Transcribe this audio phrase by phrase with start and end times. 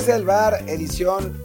[0.00, 1.44] Desde el bar, edición,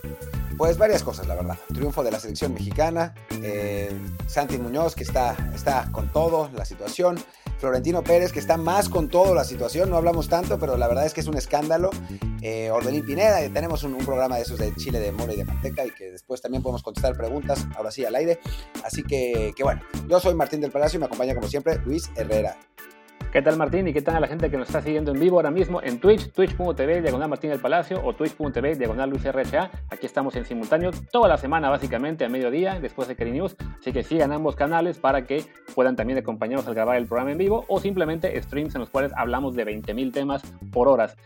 [0.56, 1.58] pues varias cosas, la verdad.
[1.74, 3.92] Triunfo de la selección mexicana, eh,
[4.28, 7.20] Santi Muñoz que está, está con todo la situación,
[7.60, 11.06] Florentino Pérez que está más con todo la situación, no hablamos tanto, pero la verdad
[11.06, 11.90] es que es un escándalo.
[12.42, 12.72] Eh,
[13.06, 15.92] Pineda, y tenemos un, programa de esos de Chile de mole y de manteca y
[15.92, 18.40] que después también podemos contestar preguntas, ahora sí al aire.
[18.86, 22.10] Así que, que bueno, yo soy Martín del Palacio y me acompaña como siempre Luis
[22.16, 22.56] Herrera.
[23.32, 23.88] ¿Qué tal Martín?
[23.88, 26.00] ¿Y qué tal a la gente que nos está siguiendo en vivo ahora mismo en
[26.00, 29.72] Twitch, twitch.tv, diagonal Martín del Palacio o twitch.tv, diagonal Luis RHA?
[29.90, 33.92] Aquí estamos en simultáneo toda la semana básicamente a mediodía después de Keri News, así
[33.92, 35.44] que sigan ambos canales para que
[35.74, 39.12] puedan también acompañarnos al grabar el programa en vivo o simplemente streams en los cuales
[39.18, 41.18] hablamos de 20.000 temas por horas.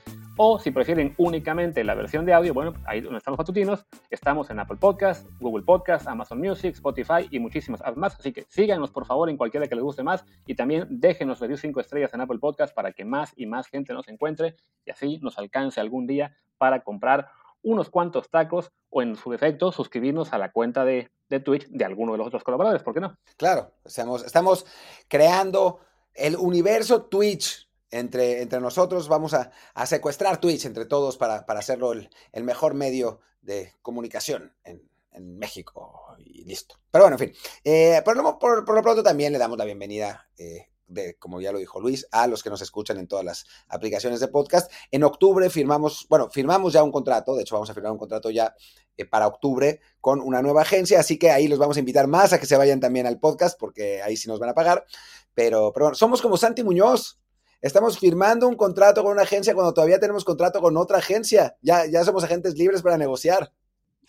[0.42, 4.50] O si prefieren únicamente la versión de audio, bueno, ahí donde están los matutinos, estamos
[4.50, 8.18] en Apple Podcast, Google Podcast, Amazon Music, Spotify y muchísimas más.
[8.18, 11.60] Así que síganos por favor en cualquiera que les guste más y también déjenos reviews
[11.60, 15.20] 5 estrellas en Apple Podcast para que más y más gente nos encuentre y así
[15.22, 17.28] nos alcance algún día para comprar
[17.62, 21.84] unos cuantos tacos o en su defecto suscribirnos a la cuenta de, de Twitch de
[21.84, 23.18] alguno de los otros colaboradores, ¿por qué no?
[23.36, 24.66] Claro, estamos, estamos
[25.10, 25.82] creando
[26.14, 29.52] el universo Twitch entre, entre nosotros vamos a,
[29.86, 32.10] secuestrar Twitch entre todos para, hacerlo el,
[32.44, 34.88] mejor medio de comunicación en,
[35.22, 36.76] México y listo.
[36.92, 37.34] Pero bueno, en fin.
[37.66, 41.52] Eh, por, lo, por, lo, pronto también le damos la bienvenida, eh, de, como ya
[41.52, 44.72] lo dijo Luis, a los que nos escuchan en todas las aplicaciones de podcast.
[44.92, 48.30] En octubre firmamos, bueno, firmamos ya un contrato, de hecho vamos a firmar un contrato
[48.30, 48.56] ya
[48.96, 52.32] eh, para octubre con una nueva agencia, así que ahí los vamos a invitar más
[52.32, 54.86] a que se vayan también al podcast, porque ahí sí nos van a pagar.
[55.34, 57.19] Pero, pero somos como Santi Muñoz.
[57.62, 61.58] Estamos firmando un contrato con una agencia cuando todavía tenemos contrato con otra agencia.
[61.62, 63.52] Ya, ya somos agentes libres para negociar.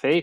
[0.01, 0.23] Sí,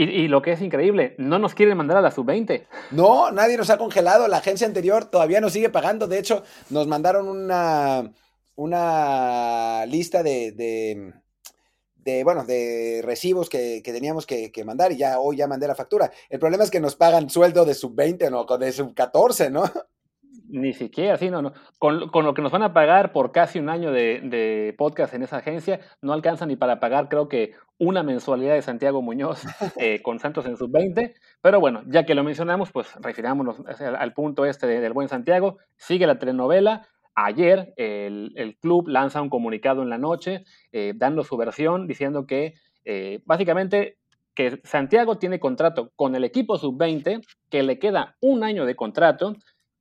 [0.00, 2.68] y, lo que es increíble, no nos quieren mandar a la sub-20.
[2.92, 4.28] No, nadie nos ha congelado.
[4.28, 6.06] La agencia anterior todavía nos sigue pagando.
[6.06, 8.12] De hecho, nos mandaron una,
[8.54, 10.52] una lista de,
[11.96, 16.12] de, bueno, de recibos que, teníamos que, mandar y ya hoy ya mandé la factura.
[16.28, 19.64] El problema es que nos pagan sueldo de sub-20, no, de sub-14, ¿no?
[20.46, 21.52] Ni siquiera, sí, no, no.
[21.78, 25.38] Con, lo que nos van a pagar por casi un año de, podcast en esa
[25.38, 29.42] agencia, no alcanza ni para pagar, creo que, una mensualidad de Santiago Muñoz
[29.76, 31.14] eh, con Santos en sub-20.
[31.40, 35.58] Pero bueno, ya que lo mencionamos, pues refirámonos al, punto este del buen Santiago.
[35.76, 36.88] Sigue la telenovela.
[37.14, 42.54] Ayer el, club lanza un comunicado en la noche eh, dando su versión diciendo que
[42.84, 43.98] eh, básicamente
[44.34, 49.34] que Santiago tiene contrato con el equipo sub-20, que le queda un año de contrato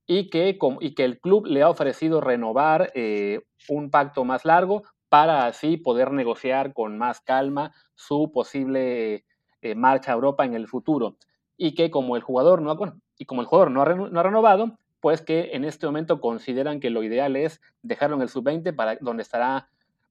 [0.08, 4.84] y que, y que el club le ha ofrecido renovar eh, un pacto más largo
[5.10, 9.26] para así poder negociar con más calma su posible
[9.62, 11.18] eh, marcha a Europa en el futuro.
[11.58, 15.22] Y que como el jugador no ha, y como el jugador no ha, renovado, pues
[15.22, 19.24] que en este momento consideran que lo ideal es dejarlo en el sub-20 para donde
[19.24, 19.70] estará,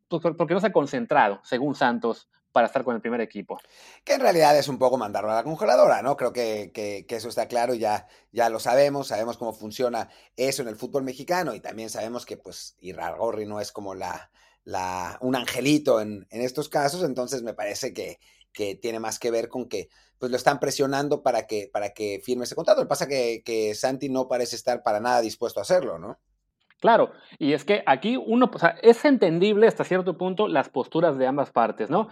[0.09, 3.61] pues, porque no se ha concentrado, según Santos, para estar con el primer equipo.
[4.03, 6.17] Que en realidad es un poco mandarlo a la congeladora, ¿no?
[6.17, 10.09] Creo que, que, eso está claro, ya, ya lo sabemos, sabemos cómo funciona
[10.39, 14.31] eso en el fútbol mexicano y también sabemos que pues Irargorri no es como la,
[14.65, 18.21] la, un angelito en, en estos casos, entonces me parece que,
[18.55, 22.22] que tiene más que ver con que pues lo están presionando para que, para que
[22.25, 22.81] firme ese contrato.
[22.81, 26.19] Lo que pasa que, que Santi no parece estar para nada dispuesto a hacerlo, ¿no?
[26.81, 31.16] Claro, y es que aquí uno, o sea, es entendible hasta cierto punto las posturas
[31.16, 32.09] de ambas partes, ¿no?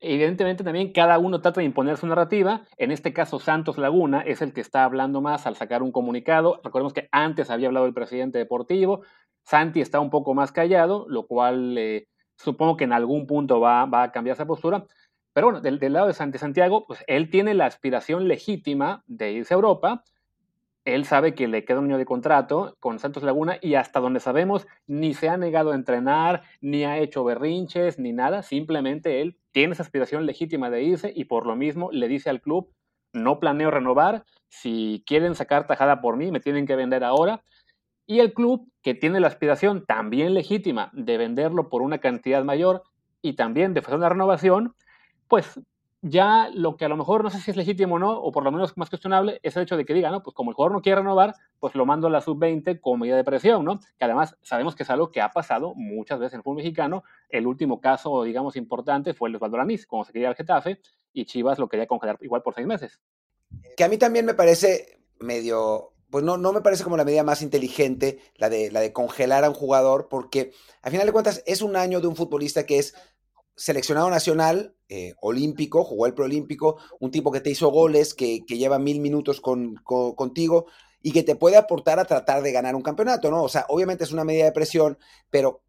[0.00, 2.62] Evidentemente también cada uno trata de imponer su narrativa.
[2.76, 6.60] En este caso, Santos Laguna es el que está hablando más al sacar un comunicado.
[6.62, 9.02] Recordemos que antes había hablado el presidente deportivo.
[9.42, 13.82] Santi está un poco más callado, lo cual eh, supongo que en algún punto va,
[14.02, 14.86] a cambiar esa postura.
[15.32, 19.54] Pero bueno, del, lado de Santi Santiago, pues él tiene la aspiración legítima de irse
[19.54, 20.02] a Europa
[20.86, 24.20] él sabe que le queda un año de contrato con Santos Laguna y hasta donde
[24.20, 28.42] sabemos ni se ha negado a entrenar, ni ha hecho berrinches, ni nada.
[28.42, 32.40] Simplemente él tiene esa aspiración legítima de irse y por lo mismo le dice al
[32.40, 32.70] club,
[33.12, 37.42] no planeo renovar, si quieren sacar tajada por mí, me tienen que vender ahora.
[38.06, 42.84] Y el club, que tiene la aspiración también legítima de venderlo por una cantidad mayor
[43.22, 44.74] y también de hacer una renovación,
[45.26, 45.60] pues
[46.02, 48.44] ya lo que a lo mejor no sé si es legítimo o no, o por
[48.44, 50.22] lo menos más cuestionable, es el hecho de que diga, ¿no?
[50.22, 53.16] Pues como el jugador no quiere renovar, pues lo mando a la sub-20 como medida
[53.16, 53.80] de presión, ¿no?
[53.98, 57.02] Que además sabemos que es algo que ha pasado muchas veces en el fútbol mexicano.
[57.28, 60.80] El último caso, digamos, importante fue el de Osvaldo Lanís, como se quería el Getafe,
[61.12, 63.00] y Chivas lo quería congelar igual por seis meses.
[63.76, 67.24] Que a mí también me parece medio pues no, no me parece como la medida
[67.24, 70.52] más inteligente la de, la de congelar a un jugador, porque
[70.82, 72.94] al final de cuentas es un año de un futbolista que es
[73.56, 78.78] seleccionado nacional, eh, olímpico, jugó el preolímpico, un tipo que te hizo goles, que, lleva
[78.78, 80.66] mil minutos con, contigo
[81.02, 83.42] y que te puede aportar a tratar de ganar un campeonato, ¿no?
[83.42, 84.98] O sea, obviamente es una medida de presión,
[85.30, 85.62] pero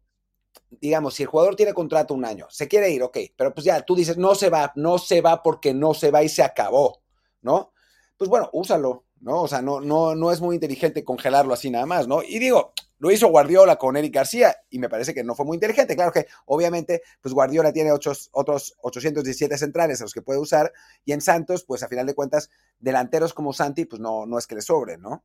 [0.70, 3.80] digamos, si el jugador tiene contrato un año, se quiere ir, ok, pero pues ya
[3.82, 7.02] tú dices, no se va, no se va porque no se va y se acabó,
[7.40, 7.72] ¿no?
[8.16, 9.42] Pues bueno, úsalo, ¿no?
[9.42, 12.22] O sea, no, no, no es muy inteligente congelarlo así nada más, ¿no?
[12.22, 15.56] Y digo, lo hizo Guardiola con Eric García y me parece que no fue muy
[15.56, 15.94] inteligente.
[15.94, 20.72] Claro que obviamente, pues Guardiola tiene otros, otros 817 centrales a los que puede usar
[21.04, 24.46] y en Santos, pues a final de cuentas, delanteros como Santi, pues no, no es
[24.46, 25.24] que le sobren, ¿no?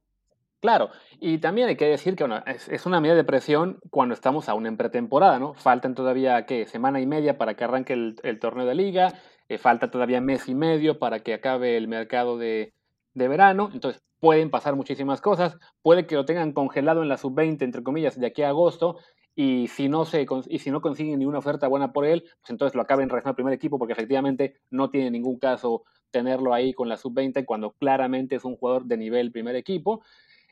[0.64, 4.66] Claro, y también hay que decir que es, una medida de presión cuando estamos aún
[4.66, 5.56] en pretemporada, ¿no?
[5.56, 6.66] Faltan todavía, ¿qué?
[6.68, 9.14] Semana y media para que arranque el, torneo de liga,
[9.50, 12.74] eh, falta todavía mes y medio para que acabe el mercado de,
[13.14, 17.62] de verano, entonces pueden pasar muchísimas cosas, puede que lo tengan congelado en la sub-20,
[17.64, 18.98] entre comillas, de aquí a agosto,
[19.36, 22.76] y si no se y si no consiguen ninguna oferta buena por él, pues entonces
[22.76, 26.88] lo acaben regresando al primer equipo porque efectivamente no tiene ningún caso tenerlo ahí con
[26.88, 30.04] la sub-20 cuando claramente es un jugador de nivel primer equipo.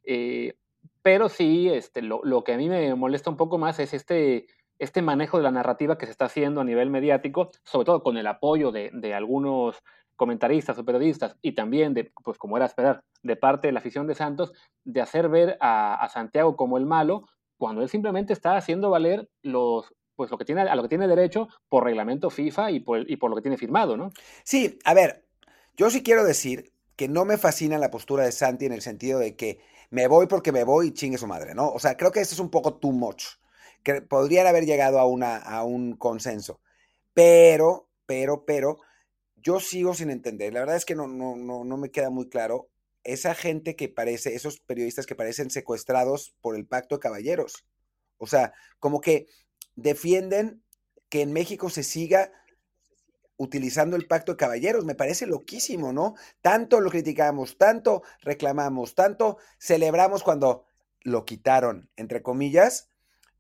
[0.04, 0.56] Eh,
[1.04, 4.48] pero sí, este, lo, lo, que a mí me molesta un poco más es este,
[4.80, 8.18] este manejo de la narrativa que se está haciendo a nivel mediático, sobre todo con
[8.18, 9.84] el apoyo de, de algunos
[10.22, 14.06] comentaristas o periodistas y también, de, pues como era esperar, de parte de la afición
[14.06, 14.54] de Santos,
[14.84, 17.28] de hacer ver a, Santiago como el malo,
[17.58, 21.08] cuando él simplemente está haciendo valer los, pues lo que tiene, a lo que tiene
[21.08, 24.12] derecho por reglamento FIFA y por, y por lo que tiene firmado, ¿no?
[24.44, 25.26] Sí, a ver,
[25.76, 29.18] yo sí quiero decir que no me fascina la postura de Santi en el sentido
[29.18, 29.60] de que
[29.90, 31.72] me voy porque me voy y chingue su madre, ¿no?
[31.72, 33.24] O sea, creo que eso es un poco too much,
[33.82, 36.62] que podrían haber llegado a, una, a un consenso,
[37.16, 38.78] pero, pero, pero,
[39.42, 42.30] yo sigo sin entender, la verdad es que no, no, no, no me queda muy
[42.30, 42.70] claro
[43.04, 47.66] esa gente que parece, esos periodistas que parecen secuestrados por el pacto de caballeros.
[48.18, 49.26] O sea, como que
[49.76, 50.64] defienden
[51.10, 52.32] que en México se siga
[53.38, 54.86] utilizando el pacto de caballeros.
[54.86, 56.14] Me parece loquísimo, ¿no?
[56.42, 60.66] Tanto lo criticamos, tanto reclamamos, tanto celebramos cuando
[61.02, 62.90] lo quitaron, entre comillas,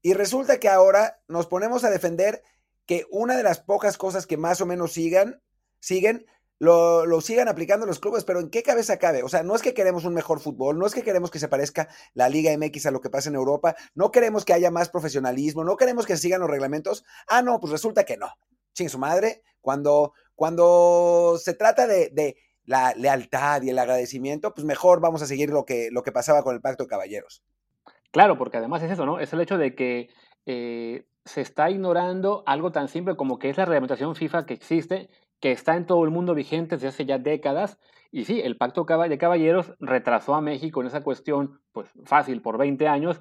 [0.02, 2.42] y resulta que ahora nos ponemos a defender
[2.88, 5.44] que una de las pocas cosas que más o menos sigan,
[5.82, 6.26] siguen,
[6.60, 9.24] lo, lo, sigan aplicando los clubes, pero ¿en qué cabeza cabe?
[9.24, 11.50] O sea, no es que queremos un mejor fútbol, no es que queremos que se
[11.50, 14.88] parezca la Liga MX a lo que pasa en Europa, no queremos que haya más
[14.88, 17.04] profesionalismo, no queremos que sigan los reglamentos.
[17.28, 18.38] Ah, no, pues resulta que no
[18.74, 22.36] sin su madre, cuando, cuando se trata de,
[22.66, 26.44] la lealtad y el agradecimiento, pues mejor vamos a seguir lo que, lo que pasaba
[26.44, 27.44] con el Pacto de Caballeros.
[28.12, 29.20] Claro, porque además es eso, ¿no?
[29.20, 30.10] Es el hecho de que
[30.46, 35.10] eh, se está ignorando algo tan simple como que es la reglamentación FIFA que existe,
[35.42, 37.78] que está en todo el mundo vigente desde hace ya décadas.
[38.12, 42.58] Y sí, el Pacto de Caballeros retrasó a México en esa cuestión, pues fácil, por
[42.58, 43.20] 20 años.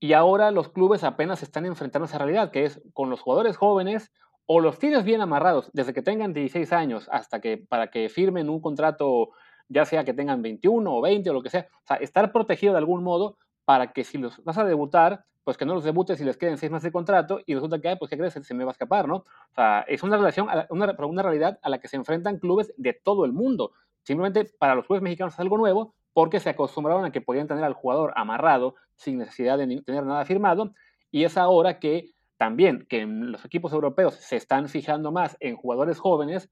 [0.00, 4.12] Y ahora los clubes apenas están enfrentando esa realidad, que es con los jugadores jóvenes
[4.46, 8.48] o los tienes bien amarrados desde que tengan 16 años hasta que para que firmen
[8.48, 9.30] un contrato,
[9.68, 12.72] ya sea que tengan 21 o 20 o lo que sea, o sea, estar protegido
[12.72, 13.36] de algún modo
[13.68, 16.56] para que si los vas a debutar, pues que no los debutes y les queden
[16.56, 18.32] seis meses de contrato y resulta que, pues, ¿qué crees?
[18.32, 19.16] Se me va a escapar, ¿no?
[19.16, 22.94] O sea, es una relación, una, una realidad a la que se enfrentan clubes de
[22.94, 23.72] todo el mundo.
[24.04, 27.62] Simplemente para los clubes mexicanos es algo nuevo porque se acostumbraron a que podían tener
[27.62, 30.72] al jugador amarrado sin necesidad de tener nada firmado
[31.10, 32.06] y es ahora que
[32.38, 36.48] también que los equipos europeos se están fijando más en jugadores jóvenes,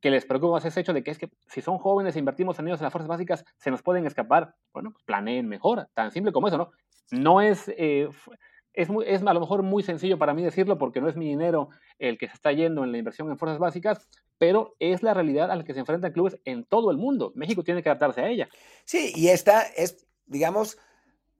[0.00, 2.58] que les preocupa más ese hecho de que es que si son jóvenes e invertimos
[2.58, 4.54] en ellos en las fuerzas básicas, se nos pueden escapar.
[4.72, 6.70] Bueno, pues planeen mejor, tan simple como eso, ¿no?
[7.10, 8.08] No es, eh,
[8.72, 11.26] es, muy, es a lo mejor muy sencillo para mí decirlo porque no es mi
[11.26, 14.08] dinero el que se está yendo en la inversión en fuerzas básicas,
[14.38, 17.32] pero es la realidad a la que se enfrentan clubes en todo el mundo.
[17.34, 18.48] México tiene que adaptarse a ella.
[18.84, 20.78] Sí, y esta es, digamos,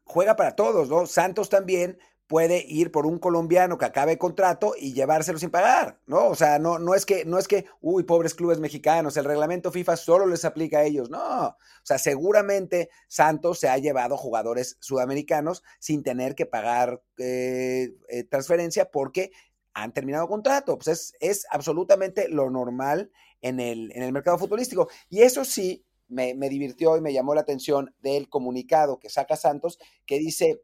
[0.05, 1.07] juega para todos, ¿no?
[1.07, 6.27] Santos también puede ir por un colombiano que acabe contrato y llevárselo sin pagar, ¿no?
[6.29, 9.73] O sea, no, no, es que, no es que, uy, pobres clubes mexicanos, el reglamento
[9.73, 11.49] FIFA solo les aplica a ellos, no.
[11.49, 18.25] O sea, seguramente Santos se ha llevado jugadores sudamericanos sin tener que pagar eh, eh,
[18.25, 19.33] transferencia porque
[19.73, 20.77] han terminado contrato.
[20.77, 24.89] Pues es, es absolutamente lo normal en el, en el mercado futbolístico.
[25.09, 29.35] Y eso sí, me, me divirtió y me llamó la atención del comunicado que saca
[29.35, 30.61] Santos, que dice...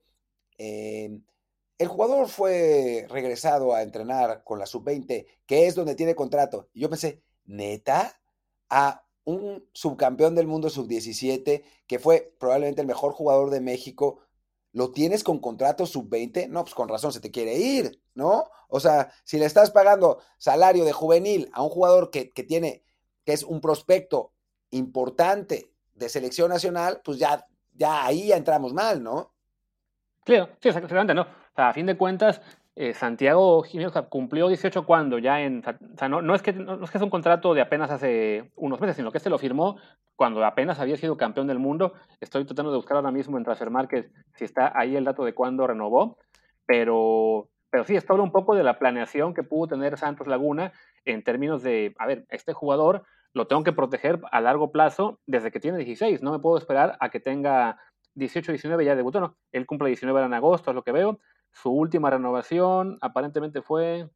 [0.58, 1.20] Eh,
[1.78, 6.68] el jugador fue regresado a entrenar con la sub-20, que es donde tiene contrato.
[6.72, 8.20] Y yo pensé, neta,
[8.70, 14.20] a un subcampeón del mundo sub-17, que fue probablemente el mejor jugador de México,
[14.72, 16.48] ¿lo tienes con contrato sub-20?
[16.48, 18.44] No, pues con razón se te quiere ir, ¿no?
[18.68, 22.84] O sea, si le estás pagando salario de juvenil a un jugador que, que tiene,
[23.24, 24.32] que es un prospecto
[24.70, 29.32] importante de selección nacional, pues ya, ya ahí ya entramos mal, ¿no?
[30.24, 31.43] Claro, sí, exactamente, ¿no?
[31.56, 32.40] A fin de cuentas,
[32.76, 35.62] eh, Santiago Jiménez cumplió 18 cuando ya en...
[35.64, 38.80] O sea, no, es que, no es que es un contrato de apenas hace unos
[38.80, 39.76] meses, sino que este lo firmó
[40.16, 41.92] cuando apenas había sido campeón del mundo.
[42.20, 45.34] Estoy tratando de buscar ahora mismo en Transfer Market si está ahí el dato de
[45.34, 46.18] cuándo renovó,
[46.66, 50.72] pero, Pero sí, esto habla un poco de la planeación que pudo tener Santos Laguna
[51.04, 55.50] en términos de, a ver, este jugador lo tengo que proteger a largo plazo desde
[55.50, 57.78] que tiene 16, no me puedo esperar a que tenga
[58.14, 61.18] 18, 19 ya debutó, no, él cumple 19 en agosto, es lo que veo.
[61.54, 64.10] Su última renovación aparentemente fue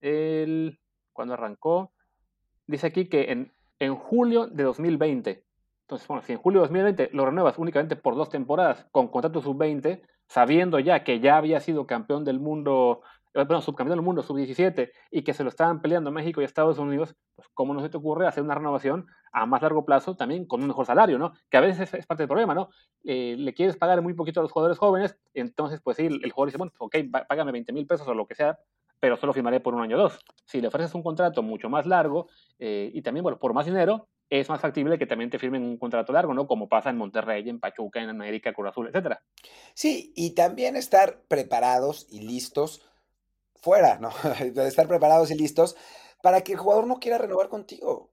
[0.00, 0.78] el,
[1.12, 1.92] cuando arrancó,
[2.66, 5.44] dice aquí que en, en julio de 2020,
[5.88, 9.40] entonces, bueno, si en julio de 2020 lo renuevas únicamente por dos temporadas con contrato
[9.40, 13.00] sub-20, sabiendo ya que ya había sido campeón del mundo,
[13.32, 16.78] eh, bueno, subcampeón del mundo sub-17 y que se lo estaban peleando México y Estados
[16.78, 20.44] Unidos, pues cómo no se te ocurre hacer una renovación a más largo plazo también
[20.46, 21.32] con un mejor salario, ¿no?
[21.50, 22.70] Que a veces es, parte del problema, ¿no?
[23.04, 26.48] Eh, le quieres pagar muy poquito a los jugadores jóvenes, entonces pues sí, el, jugador
[26.48, 26.96] dice, bueno, ok,
[27.28, 28.58] págame 20 mil pesos o lo que sea,
[29.00, 30.18] pero solo firmaré por un año o dos.
[30.44, 34.08] Si le ofreces un contrato mucho más largo eh, y también, bueno, por más dinero,
[34.30, 36.46] es más factible que también te firmen un contrato largo, ¿no?
[36.46, 39.22] Como pasa en Monterrey, en Pachuca, en América, Cruz Azul, etcétera.
[39.74, 42.82] Sí, y también estar preparados y listos
[43.54, 44.10] fuera, ¿no?
[44.66, 45.76] estar preparados y listos
[46.22, 48.10] para que el jugador no quiera renovar contigo.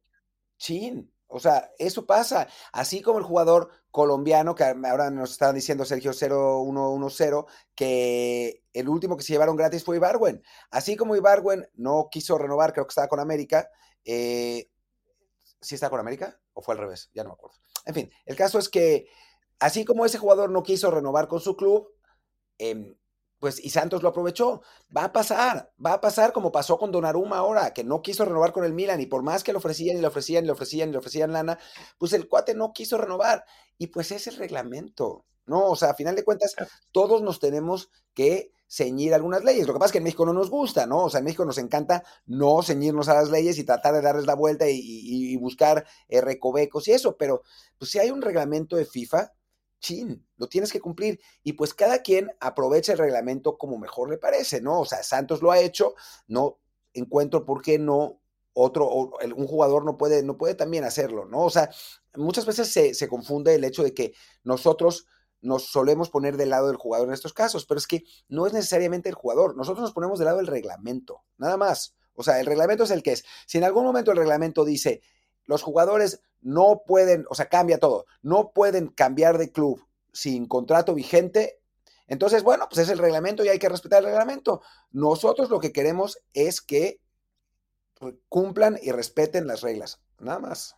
[0.65, 1.11] Chin.
[1.27, 2.47] O sea, eso pasa.
[2.71, 7.45] Así como el jugador colombiano, que ahora nos estaban diciendo Sergio 0110,
[7.75, 10.43] que el último que se llevaron gratis fue Ibarwen.
[10.71, 13.69] Así como Ibarwen no quiso renovar, creo que estaba con América,
[14.03, 14.69] eh,
[15.61, 16.39] ¿sí está con América?
[16.53, 17.09] ¿O fue al revés?
[17.13, 17.57] Ya no me acuerdo.
[17.85, 19.07] En fin, el caso es que
[19.59, 21.89] así como ese jugador no quiso renovar con su club,
[22.57, 22.95] em,
[23.45, 24.63] pues y Santos lo aprovechó.
[24.97, 28.51] Va a pasar, va a pasar como pasó con Donnarumma ahora, que no quiso renovar
[28.51, 30.89] con el Milan y por más que le ofrecían y le ofrecían y le ofrecían
[30.89, 31.59] y le ofrecían lana,
[31.99, 33.45] pues el cuate no quiso renovar.
[33.77, 35.67] Y pues es el reglamento, ¿no?
[35.67, 36.55] O sea, a final de cuentas,
[36.91, 39.67] todos nos tenemos que ceñir algunas leyes.
[39.67, 41.03] Lo que pasa es que en México no nos gusta, ¿no?
[41.03, 44.25] O sea, en México nos encanta no ceñirnos a las leyes y tratar de darles
[44.25, 47.43] la vuelta y, buscar eh, recovecos y eso, pero
[47.77, 49.33] pues si hay un reglamento de FIFA,
[49.85, 51.19] chin, lo tienes que cumplir.
[51.43, 54.81] Y pues cada quien aprovecha el reglamento como mejor le parece, ¿no?
[54.81, 55.93] O sea, Santos lo ha hecho,
[56.27, 56.59] no
[56.93, 58.19] encuentro por qué no
[58.53, 61.41] otro, un jugador no puede, no puede también hacerlo, ¿no?
[61.41, 61.69] O sea,
[62.15, 64.13] muchas veces se, se confunde el hecho de que
[64.43, 65.05] nosotros
[65.41, 68.53] nos solemos poner del lado del jugador en estos casos, pero es que no es
[68.53, 71.95] necesariamente el jugador, nosotros nos ponemos del lado del reglamento, nada más.
[72.15, 73.25] O sea, el reglamento es el que es.
[73.45, 75.01] Si en algún momento el reglamento dice,
[75.45, 80.93] los jugadores no pueden, o sea, cambia todo, no pueden cambiar de club sin contrato
[80.93, 81.59] vigente,
[82.07, 84.61] entonces, bueno, pues es el reglamento y hay que respetar el reglamento.
[84.91, 87.01] Nosotros lo que queremos es que
[87.99, 90.75] pues, cumplan y respeten las reglas, nada más.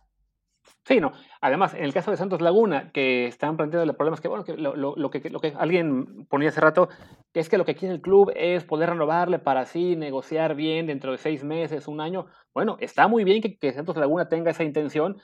[0.84, 1.12] Sí, no.
[1.40, 4.44] Además, en el caso de Santos Laguna, que están planteando el problema es que, bueno,
[4.56, 6.88] lo, que, alguien ponía hace rato,
[7.34, 11.12] es que lo que quiere el club es poder renovarle para así negociar bien dentro
[11.12, 12.26] de seis meses, un año.
[12.54, 15.18] Bueno, está muy bien que, Santos Laguna tenga esa intención,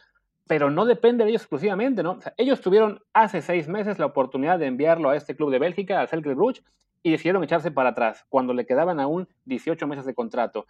[0.46, 2.18] pero no depende de ellos exclusivamente, ¿no?
[2.36, 6.08] Ellos tuvieron hace seis meses la oportunidad de enviarlo a este club de Bélgica, al
[6.08, 6.62] Cercle Bruges,
[7.02, 10.66] y decidieron echarse para atrás, cuando le quedaban aún 18 meses de contrato.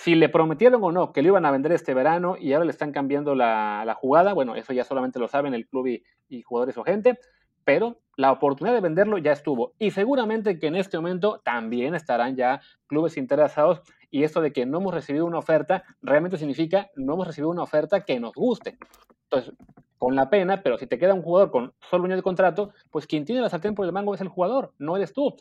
[0.00, 2.70] Si le prometieron o no que lo iban a vender este verano y ahora le
[2.70, 5.88] están cambiando la, jugada, bueno, eso ya solamente lo saben el club
[6.28, 7.18] y, jugadores o gente,
[7.64, 9.74] pero la oportunidad de venderlo ya estuvo.
[9.76, 14.66] Y seguramente que en este momento también estarán ya clubes interesados y esto de que
[14.66, 18.78] no hemos recibido una oferta realmente significa no hemos recibido una oferta que nos guste.
[19.24, 19.52] Entonces,
[19.98, 22.70] con la pena, pero si te queda un jugador con solo un año de contrato,
[22.90, 25.34] pues quien tiene la sartén por el mango es el jugador, no eres tú.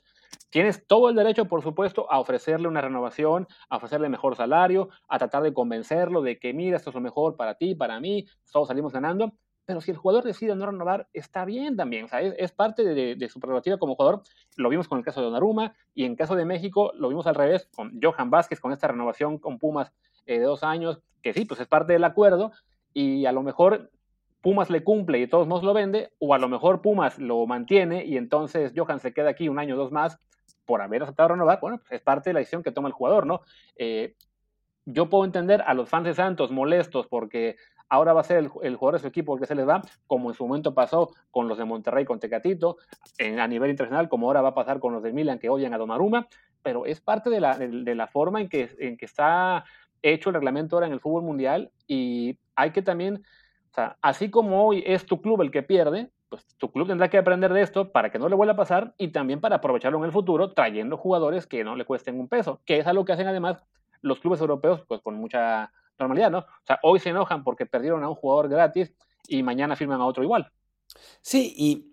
[0.49, 5.19] Tienes todo el derecho, por supuesto, a ofrecerle una renovación, a ofrecerle mejor salario, a
[5.19, 8.69] tratar de convencerlo de que, mira, esto es lo mejor para ti, para mí, todos
[8.69, 9.33] salimos ganando.
[9.65, 12.05] Pero si el jugador decide no renovar, está bien también.
[12.05, 14.23] O sea, es, parte de, su prerrogativa como jugador.
[14.55, 17.35] Lo vimos con el caso de Donnarumma y en caso de México lo vimos al
[17.35, 19.91] revés con Johan Vázquez, con esta renovación con Pumas
[20.25, 22.53] eh, de dos años, que sí, pues es parte del acuerdo
[22.93, 23.91] y a lo mejor
[24.41, 27.45] Pumas le cumple y de todos modos lo vende, o a lo mejor Pumas lo
[27.45, 30.19] mantiene y entonces Johan se queda aquí un año o dos más
[30.65, 33.25] por haber aceptado renovar, bueno, pues es parte de la decisión que toma el jugador,
[33.25, 33.41] ¿no?
[33.77, 34.15] Eh,
[34.85, 37.57] yo puedo entender a los fans de Santos molestos porque
[37.89, 40.29] ahora va a ser el, jugador de su equipo el que se les va, como
[40.29, 42.77] en su momento pasó con los de Monterrey con Tecatito,
[43.17, 45.73] en, a nivel internacional, como ahora va a pasar con los de Milan que odian
[45.73, 46.27] a Donnarumma,
[46.63, 49.63] pero es parte de la, de la forma en que, en que está
[50.01, 53.23] hecho el reglamento ahora en el fútbol mundial y hay que también
[54.01, 57.53] así como hoy es tu club el que pierde, pues tu club tendrá que aprender
[57.53, 60.11] de esto para que no le vuelva a pasar y también para aprovecharlo en el
[60.11, 63.63] futuro trayendo jugadores que no le cuesten un peso, que es algo que hacen además
[64.01, 66.39] los clubes europeos pues con mucha normalidad, ¿no?
[66.39, 68.93] O sea, hoy se enojan porque perdieron a un jugador gratis
[69.27, 70.51] y mañana firman a otro igual.
[71.21, 71.91] Sí, y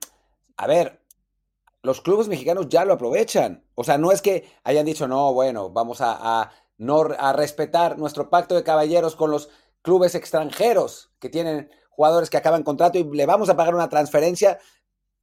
[0.56, 1.00] a ver,
[1.82, 3.64] los clubes mexicanos ya lo aprovechan.
[3.74, 8.30] O sea, no es que hayan dicho, no, bueno, vamos a, no, a respetar nuestro
[8.30, 9.50] pacto de caballeros con los
[9.84, 14.58] clubes extranjeros que tienen jugadores que acaban contrato y le vamos a pagar una transferencia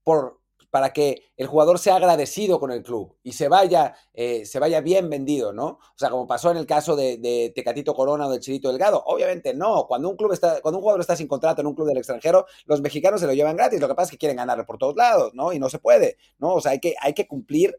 [0.03, 0.39] por
[0.69, 4.79] para que el jugador sea agradecido con el club y se vaya, eh, se vaya
[4.79, 5.65] bien vendido, ¿no?
[5.67, 9.03] O sea, como pasó en el caso de, Tecatito Corona o de Chirito Delgado.
[9.05, 9.85] Obviamente no.
[9.85, 12.45] Cuando un club está, cuando un jugador está sin contrato en un club del extranjero,
[12.65, 13.81] los mexicanos se lo llevan gratis.
[13.81, 15.51] Lo que pasa es que quieren ganar por todos lados, ¿no?
[15.51, 16.53] Y no se puede, ¿no?
[16.53, 17.75] O sea, hay que, hay que cumplir,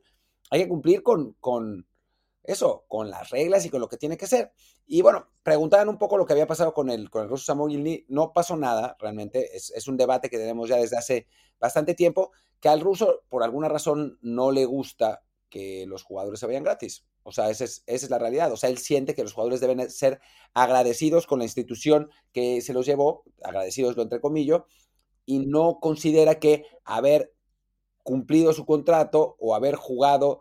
[0.50, 1.86] hay que cumplir con
[2.44, 4.52] eso, con las reglas y con lo que tiene que ser.
[4.86, 8.04] Y bueno, preguntaban un poco lo que había pasado con el, con el ruso Samuel
[8.08, 9.56] No pasó nada, realmente.
[9.56, 11.26] Es, es, un debate que tenemos ya desde hace
[11.60, 16.46] bastante tiempo, que al ruso, por alguna razón, no le gusta que los jugadores se
[16.46, 17.04] vayan gratis.
[17.24, 18.50] O sea, esa es, esa es la realidad.
[18.52, 20.20] O sea, él siente que los jugadores deben ser
[20.54, 24.62] agradecidos con la institución que se los llevó, agradecidos lo entre comillas,
[25.24, 27.32] y no considera que haber
[28.02, 30.40] cumplido su contrato o haber jugado,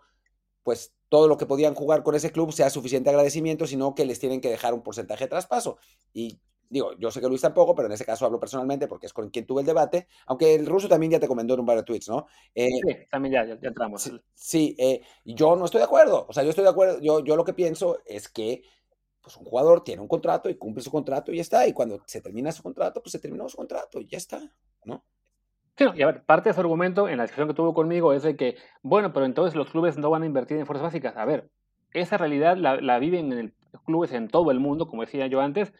[0.63, 4.17] pues todo lo que podían jugar con ese club sea suficiente agradecimiento, sino que les
[4.17, 5.77] tienen que dejar un porcentaje de traspaso.
[6.13, 6.39] Y
[6.69, 9.29] digo, yo sé que Luis tampoco, pero en ese caso hablo personalmente porque es con
[9.29, 11.83] quien tuve el debate, aunque el ruso también ya te comentó en un par de
[11.83, 12.27] tweets, ¿no?
[12.55, 14.09] Eh, sí, también ya, ya, entramos.
[14.33, 17.35] Sí, eh, yo no estoy de acuerdo, o sea, yo estoy de acuerdo, yo, yo
[17.35, 18.63] lo que pienso es que
[19.19, 22.01] pues un jugador tiene un contrato y cumple su contrato y ya está, y cuando
[22.05, 24.41] se termina su contrato, pues se terminó su contrato y ya está,
[24.85, 25.03] ¿no?
[25.77, 28.23] Sí, y a ver, parte de su argumento en la discusión que tuvo conmigo es
[28.23, 31.15] de que, bueno, pero entonces los clubes no van a invertir en fuerzas básicas.
[31.17, 31.49] A ver,
[31.93, 35.73] esa realidad la, viven en los clubes en todo el mundo, como decía yo antes,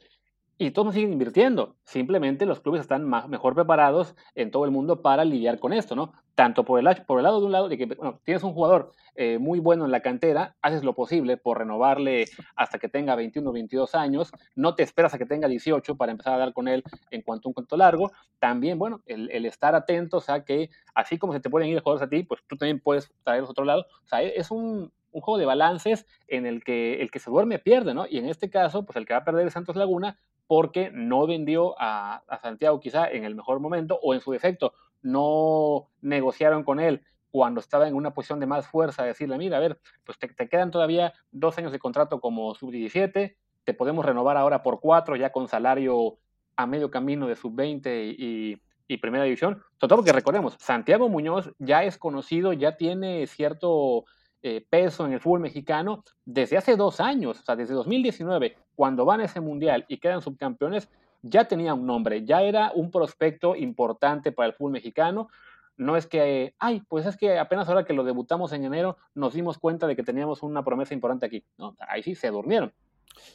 [0.61, 1.75] y todos siguen invirtiendo.
[1.85, 6.13] Simplemente los clubes están mejor preparados en todo el mundo para lidiar con esto, ¿no?
[6.35, 8.91] Tanto por el, por el lado de un lado de que bueno, tienes un jugador
[9.15, 12.25] eh, muy bueno en la cantera, haces lo posible por renovarle
[12.55, 16.11] hasta que tenga 21 o 22 años, no te esperas a que tenga 18 para
[16.11, 18.11] empezar a dar con él en cuanto a un cuento largo.
[18.37, 22.05] También, bueno, el, el estar atentos a que así como se te pueden ir jugadores
[22.05, 23.87] a ti, pues tú también puedes traerlos a otro lado.
[24.05, 27.59] O sea, es un, un juego de balances en el que el que se duerme
[27.59, 28.05] pierde, ¿no?
[28.07, 30.17] Y en este caso, pues el que va a perder es Santos Laguna
[30.51, 35.87] porque no vendió a, Santiago quizá en el mejor momento o en su defecto no
[36.01, 39.79] negociaron con él cuando estaba en una posición de más fuerza, decirle, mira, a ver,
[40.03, 44.81] pues te, quedan todavía dos años de contrato como sub-17, te podemos renovar ahora por
[44.81, 46.18] cuatro, ya con salario
[46.57, 49.64] a medio camino de sub-20 y, y, primera división.
[49.79, 54.03] Sobre todo porque recordemos, Santiago Muñoz ya es conocido, ya tiene cierto
[54.44, 59.05] eh, peso en el fútbol mexicano desde hace dos años, o sea, desde 2019, cuando
[59.05, 60.89] van a ese mundial y quedan subcampeones,
[61.22, 65.29] ya tenía un nombre, ya era un prospecto importante para el fútbol mexicano.
[65.77, 69.35] No es que, ay, pues es que apenas ahora que lo debutamos en enero nos
[69.35, 71.46] dimos cuenta de que teníamos una promesa importante aquí.
[71.59, 72.74] No, ahí sí se durmieron.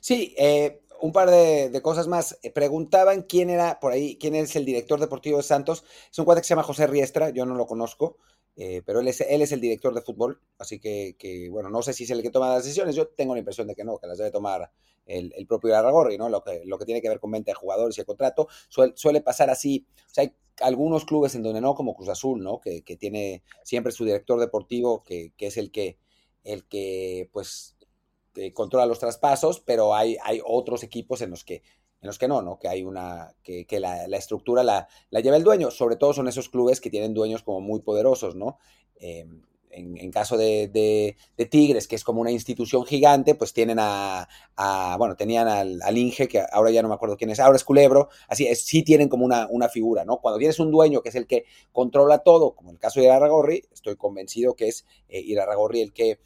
[0.00, 2.36] Sí, eh, un par de, cosas más.
[2.42, 5.84] Eh, preguntaban quién era por ahí, quién es el director deportivo de Santos.
[6.10, 8.16] Es un cuate que se llama José Riestra, yo no lo conozco.
[8.58, 11.82] Eh, pero él es, él es el director de fútbol, así que, que, bueno, no
[11.82, 12.94] sé si es el que toma las decisiones.
[12.94, 14.72] Yo tengo la impresión de que no, que las debe tomar
[15.04, 16.30] el, el propio Aragorri, ¿no?
[16.30, 18.48] Lo que, lo que tiene que ver con venta de jugadores y el contrato.
[18.68, 19.86] Suele, pasar así.
[20.10, 22.60] O sea, hay algunos clubes en donde no, como Cruz Azul, ¿no?
[22.60, 25.98] Que, que tiene siempre su director deportivo, que, que es el que,
[26.42, 27.76] el que, pues,
[28.52, 31.62] controla los traspasos, pero hay, hay otros equipos en los que
[32.00, 32.58] en los que no, ¿no?
[32.58, 35.70] Que hay una, que, que la, estructura la, la, lleva el dueño.
[35.70, 38.58] Sobre todo son esos clubes que tienen dueños como muy poderosos, ¿no?
[38.96, 39.26] Eh,
[39.76, 40.68] en, en, caso de,
[41.36, 45.98] de, Tigres, que es como una institución gigante, pues tienen a, a bueno, tenían al,
[45.98, 49.08] Inge, que ahora ya no me acuerdo quién es, ahora es Culebro, así sí tienen
[49.08, 50.18] como una, una figura, ¿no?
[50.18, 53.64] Cuando tienes un dueño que es el que controla todo, como el caso de Irarragorri,
[53.70, 56.20] estoy convencido que es eh, Irarragorri el que,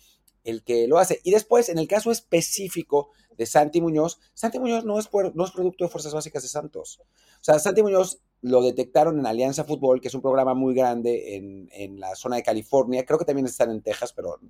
[0.44, 1.20] el que lo hace.
[1.24, 5.88] Y después, en el caso específico de Santi Muñoz, Santi Muñoz no es, producto de
[5.88, 7.00] Fuerzas Básicas de Santos.
[7.00, 11.36] O sea, Santi Muñoz lo detectaron en Alianza Fútbol, que es un programa muy grande
[11.72, 14.40] en, la zona de California, creo que también están en Texas, pero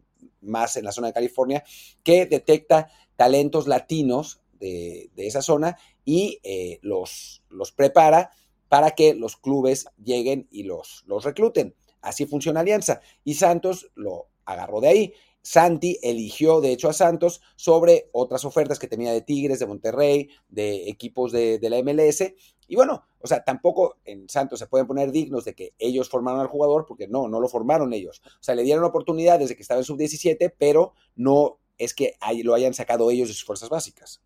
[0.40, 1.62] más en la zona de California,
[2.02, 8.32] que detecta talentos latinos de, de esa zona y eh, los, los prepara
[8.68, 11.76] para que los clubes lleguen y los, los recluten.
[12.00, 13.02] Así funciona Alianza.
[13.22, 15.14] Y Santos lo agarró de ahí.
[15.42, 20.30] Santi eligió, de hecho, a Santos sobre otras ofertas que tenía de Tigres, de Monterrey,
[20.48, 22.34] de equipos de, la MLS.
[22.68, 26.40] Y bueno, o sea, tampoco en Santos se pueden poner dignos de que ellos formaron
[26.40, 28.22] al jugador, porque no, no lo formaron ellos.
[28.24, 32.54] O sea, le dieron oportunidad desde que estaba en sub-17, pero no es que lo
[32.54, 34.22] hayan sacado ellos de sus fuerzas básicas.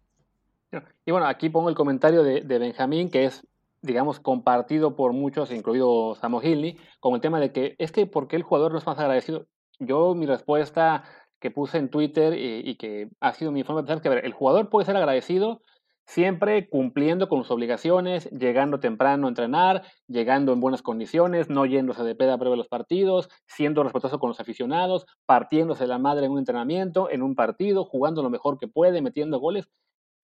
[1.07, 3.47] Y bueno, aquí pongo el comentario de, Benjamín, que es
[3.83, 8.29] digamos, compartido por muchos, incluido Samo Hilney, con el tema de que es que ¿por
[8.29, 9.47] qué el jugador no es más agradecido?
[9.79, 11.05] Yo mi respuesta
[11.41, 14.71] que puse en Twitter y, que ha sido mi forma de pensar que el jugador
[14.71, 15.61] puede ser agradecido
[16.07, 22.03] siempre cumpliendo con sus obligaciones, llegando temprano a entrenar, llegando en buenas condiciones, no yéndose
[22.05, 26.33] de peda a de los partidos, siendo respetuoso con los aficionados, partiéndose la madre en
[26.33, 29.69] un entrenamiento, en un partido, jugando lo mejor que puede, metiendo goles.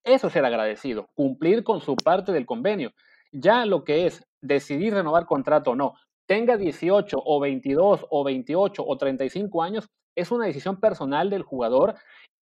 [0.03, 2.91] Eso es ser agradecido, cumplir con su parte del convenio.
[3.31, 5.93] Ya lo que es decidir renovar contrato o no,
[6.27, 11.95] tenga 18 o 22 o 28 o 35 años, es una decisión personal del jugador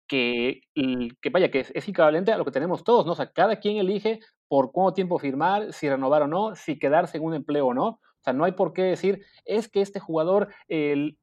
[0.08, 3.12] que, que vaya, que es, equivalente a lo que tenemos todos, ¿no?
[3.12, 7.18] O sea, cada quien elige por cuánto tiempo firmar, si renovar o no, si quedarse
[7.18, 8.00] en un empleo o no.
[8.20, 10.50] O sea, no hay por qué decir, es que este jugador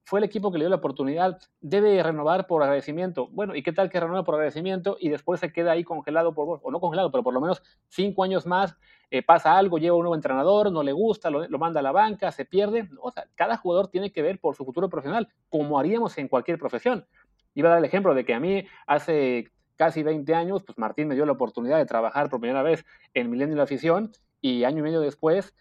[0.05, 3.29] fue el equipo que le dio la oportunidad, debe renovar por agradecimiento.
[3.29, 6.61] Bueno, ¿y qué tal que renueva por agradecimiento y después se queda ahí congelado, por,
[6.63, 8.77] o no congelado, pero por lo menos cinco años más,
[9.11, 12.33] eh, pasa algo, lleva un nuevo entrenador, no le gusta, lo, manda a la banca,
[12.33, 12.89] se pierde?
[13.01, 16.59] O sea, cada jugador tiene que ver por su futuro profesional, como haríamos en cualquier
[16.59, 17.07] profesión.
[17.55, 21.09] Iba a dar el ejemplo de que a mí hace casi 20 años, pues Martín
[21.09, 24.65] me dio la oportunidad de trabajar por primera vez en Milenio de la Afición y
[24.65, 25.55] año y medio después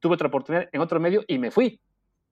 [0.00, 1.80] tuve otra oportunidad en otro medio y me fui.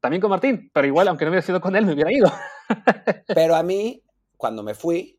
[0.00, 2.31] También con Martín, pero igual, aunque no hubiera sido con él, me hubiera ido.
[3.27, 4.03] Pero a mí,
[4.37, 5.18] cuando me fui,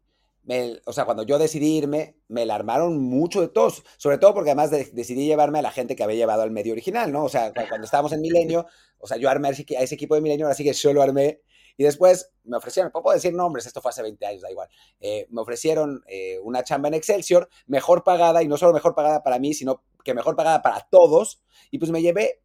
[0.85, 4.51] o sea, cuando yo decidí irme, me la armaron mucho de todos, sobre todo porque
[4.51, 7.23] además decidí llevarme a la gente que había llevado al medio original, ¿no?
[7.23, 8.67] O sea, cuando estábamos en Milenio,
[8.99, 11.41] o sea, yo armé a ese equipo de Milenio, así que yo lo armé
[11.77, 14.69] y después me ofrecieron, puedo decir nombres, esto fue hace 20 años, da igual.
[14.99, 19.23] Eh, me ofrecieron eh, una chamba en Excelsior, mejor pagada, y no solo mejor pagada
[19.23, 21.41] para mí, sino que mejor pagada para todos.
[21.71, 22.41] Y pues me llevé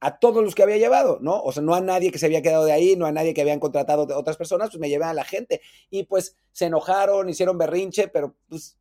[0.00, 1.40] a todos los que había llevado, ¿no?
[1.40, 3.40] O sea, no a nadie que se había quedado de ahí, no a nadie que
[3.40, 5.62] habían contratado de otras personas, pues me llevé a la gente.
[5.88, 8.78] Y pues se enojaron, hicieron berrinche, pero pues,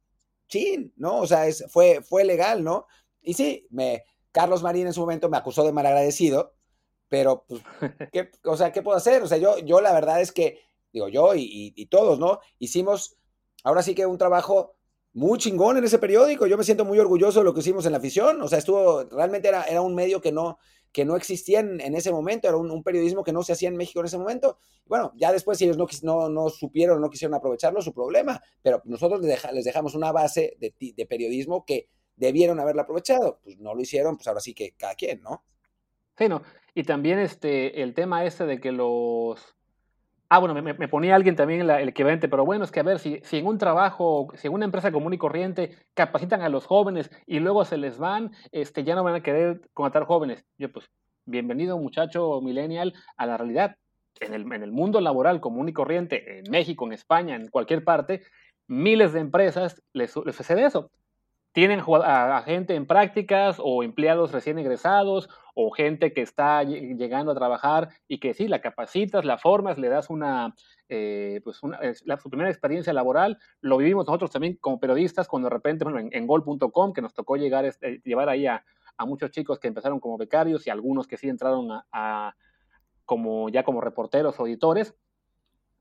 [0.47, 1.19] chin, ¿no?
[1.19, 2.87] O sea, es, fue, fue legal, ¿no?
[3.21, 6.55] Y sí, me, Carlos Marín en su momento me acusó de malagradecido,
[7.13, 7.61] pero, pues,
[8.11, 9.21] ¿qué, o sea, ¿qué puedo hacer?
[9.21, 12.39] O sea, yo, yo la verdad es que, digo, yo y, todos, ¿no?
[12.57, 13.17] Hicimos,
[13.63, 14.77] ahora sí que un trabajo
[15.13, 16.47] muy chingón en ese periódico.
[16.47, 18.41] Yo me siento muy orgulloso de lo que hicimos en la afición.
[18.41, 20.57] O sea, estuvo, realmente era, era un medio que no,
[20.91, 23.99] que no existía en, ese momento, era un, periodismo que no se hacía en México
[23.99, 24.57] en ese momento.
[24.87, 28.81] Bueno, ya después si ellos no, no, no supieron, no quisieron aprovecharlo, su problema, pero
[28.85, 33.39] nosotros les, les dejamos una base de, de periodismo que debieron haberla aprovechado.
[33.43, 35.45] Pues no lo hicieron, pues ahora sí que cada quien, ¿no?
[36.17, 36.41] Sí, no.
[36.75, 39.55] Y también este, el tema este de que los...
[40.29, 43.19] Ah, bueno, me, ponía alguien también el equivalente, pero bueno, es que a ver, si,
[43.23, 47.11] si en un trabajo, si en una empresa común y corriente capacitan a los jóvenes
[47.27, 50.43] y luego se les van, este, ya no van a querer contratar jóvenes.
[50.57, 50.89] Yo, pues,
[51.25, 53.77] bienvenido muchacho millennial a la realidad.
[54.19, 57.83] En el, en el mundo laboral común y corriente, en México, en España, en cualquier
[57.83, 58.23] parte,
[58.67, 60.89] miles de empresas les, les sucede eso
[61.53, 67.35] tienen a, gente en prácticas o empleados recién egresados o gente que está llegando a
[67.35, 70.55] trabajar y que sí, la capacitas, la formas, le das una,
[70.89, 71.79] eh, pues una,
[72.19, 73.37] su primera experiencia laboral.
[73.61, 77.37] Lo vivimos nosotros también como periodistas cuando de repente, bueno, en, gol.com, que nos tocó
[77.37, 78.65] llegar, este, llevar ahí a,
[79.05, 82.35] muchos chicos que empezaron como becarios y algunos que sí entraron a,
[83.05, 84.95] como ya como reporteros o editores.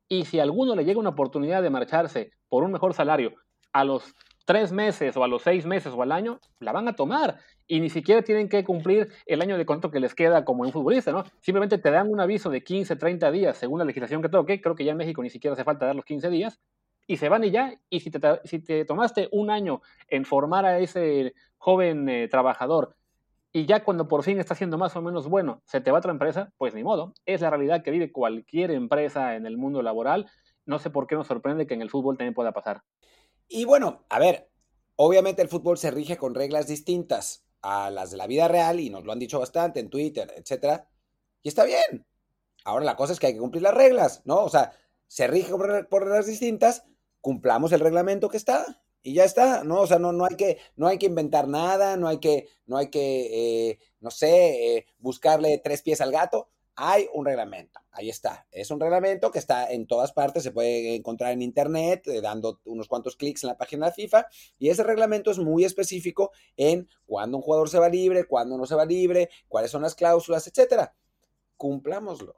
[0.09, 3.33] Y si a alguno le llega una oportunidad de marcharse por un mejor salario
[3.71, 4.13] a los
[4.45, 7.37] tres meses o a los seis meses o al año, la van a tomar.
[7.67, 10.71] Y ni siquiera tienen que cumplir el año de contrato que les queda como un
[10.71, 11.23] futbolista, ¿no?
[11.39, 14.61] Simplemente te dan un aviso de 15, 30 días según la legislación que toque.
[14.61, 16.59] Creo que ya en México ni siquiera hace falta dar los 15 días.
[17.07, 17.73] Y se van y ya.
[17.89, 22.95] Y si te, si te tomaste un año en formar a ese joven eh, trabajador
[23.55, 25.99] y ya cuando por fin está siendo más o menos bueno, se te va a
[25.99, 27.13] otra empresa, pues ni modo.
[27.27, 30.25] Es la realidad que vive cualquier empresa en el mundo laboral.
[30.65, 32.81] No sé por qué nos sorprende que en el fútbol también pueda pasar.
[33.55, 34.49] Y bueno, a ver,
[34.95, 38.89] obviamente el fútbol se rige con reglas distintas a las de la vida real y
[38.89, 40.89] nos lo han dicho bastante en Twitter, etcétera.
[41.43, 42.03] Y está bien.
[42.65, 44.43] Ahora la cosa es que hay que cumplir las reglas, ¿no?
[44.43, 44.73] O sea,
[45.05, 46.85] se rige por reglas distintas,
[47.21, 49.81] cumplamos el reglamento que está y ya está, ¿no?
[49.81, 52.77] O sea, no, no, hay, que, no hay que inventar nada, no hay que, no
[52.77, 57.82] hay que, eh, no sé, eh, buscarle tres pies al gato hay un reglamento.
[57.95, 58.47] Ahí está.
[58.51, 62.59] Es un reglamento que está en todas partes, se puede encontrar en internet, eh, dando
[62.65, 64.25] unos cuantos clics en la página de FIFA.
[64.57, 68.65] Y ese reglamento es muy específico en cuándo un jugador se va libre, cuándo no
[68.65, 70.95] se va libre, cuáles son las cláusulas, etcétera.
[71.55, 72.33] Cumplámoslo.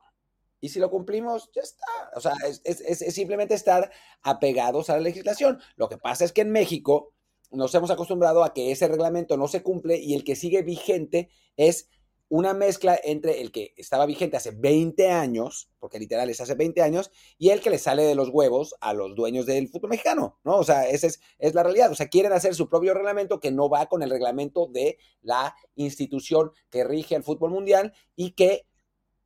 [0.59, 1.85] Y si lo cumplimos, ya está.
[2.15, 3.89] O sea, es, es simplemente estar
[4.23, 5.61] apegados a la legislación.
[5.77, 7.13] Lo que pasa es que en México
[7.51, 11.29] nos hemos acostumbrado a que ese reglamento no se cumple y el que sigue vigente
[11.55, 11.87] es
[12.27, 16.81] una mezcla entre el que estaba vigente hace 20 años, porque literal es hace 20
[16.81, 20.39] años, y el que le sale de los huevos a los dueños del fútbol mexicano,
[20.43, 20.57] ¿no?
[20.57, 21.91] O sea, esa es, es la realidad.
[21.91, 25.55] O sea, quieren hacer su propio reglamento que no va con el reglamento de la
[25.75, 28.65] institución que rige el fútbol mundial y que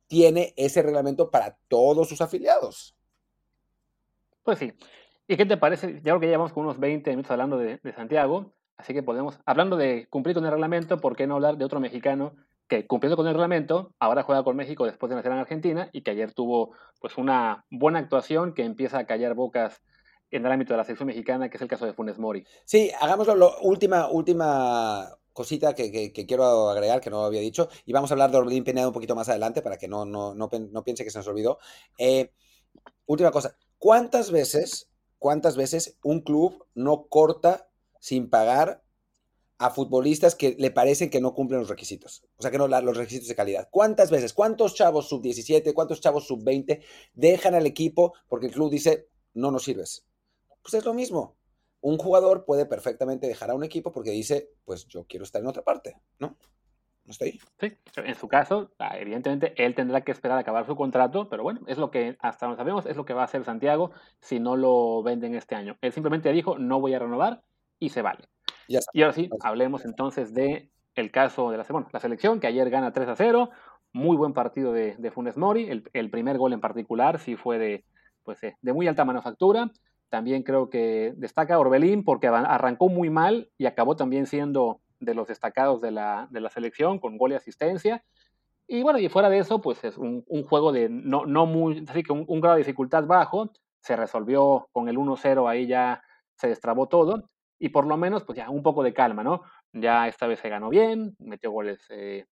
[0.06, 2.96] tiene ese reglamento para todos sus afiliados.
[4.42, 4.72] Pues sí.
[5.26, 5.94] ¿Y qué te parece?
[5.94, 9.38] Ya creo que llevamos con unos 20 minutos hablando de, de Santiago, así que podemos,
[9.46, 12.34] hablando de cumplir con el reglamento, ¿por qué no hablar de otro mexicano
[12.70, 16.02] que cumpliendo con el reglamento, ahora juega con México después de nacer en Argentina y
[16.02, 19.82] que ayer tuvo pues una buena actuación que empieza a callar bocas
[20.30, 22.46] en el ámbito de la selección mexicana, que es el caso de Funes Mori.
[22.64, 28.12] Sí, hagámoslo, lo, última, última cosita que, quiero agregar, que no había dicho, y vamos
[28.12, 31.02] a hablar de Orbelín Pineda un poquito más adelante para que no, no, no, piense
[31.02, 31.58] que se nos olvidó.
[31.98, 32.30] Eh,
[33.06, 38.84] última cosa, ¿cuántas veces, cuántas veces un club no corta sin pagar
[39.60, 42.24] a futbolistas que le parecen que no cumplen los requisitos.
[42.38, 43.68] O sea, que no los requisitos de calidad.
[43.70, 49.08] ¿Cuántas veces, cuántos chavos sub-17, cuántos chavos sub-20 dejan al equipo porque el club dice,
[49.34, 50.06] no nos sirves?
[50.62, 51.36] Pues es lo mismo.
[51.82, 55.48] Un jugador puede perfectamente dejar a un equipo porque dice, pues yo quiero estar en
[55.48, 56.38] otra parte, ¿no?
[57.04, 57.38] No estoy.
[57.58, 61.42] Sí, en su caso, ah, evidentemente él tendrá que esperar a acabar su contrato, pero
[61.42, 64.40] bueno, es lo que hasta donde sabemos, es lo que va a hacer Santiago si
[64.40, 65.76] no lo venden este año.
[65.82, 67.42] Él simplemente dijo, no voy a renovar
[67.78, 68.24] y se vale.
[68.92, 72.70] Y ahora sí, hablemos entonces de el caso de la, bueno, la selección, que ayer
[72.70, 73.50] gana 3 a 0.
[73.92, 75.68] Muy buen partido de, de Funes Mori.
[75.92, 77.84] El, primer gol en particular sí fue de,
[78.22, 79.72] pues, de muy alta manufactura.
[80.08, 85.26] También creo que destaca Orbelín porque arrancó muy mal y acabó también siendo de los
[85.26, 88.04] destacados de la, de la selección con gol y asistencia.
[88.68, 91.84] Y bueno, y fuera de eso, pues es un, un juego de no, no muy,
[91.88, 93.50] así que un, un, grado de dificultad bajo.
[93.80, 96.04] Se resolvió con el 1-0, ahí ya
[96.36, 99.42] se destrabó todo y por lo menos, pues ya un poco de calma, ¿no?
[99.72, 102.24] Ya esta vez se ganó bien, metió goles eh,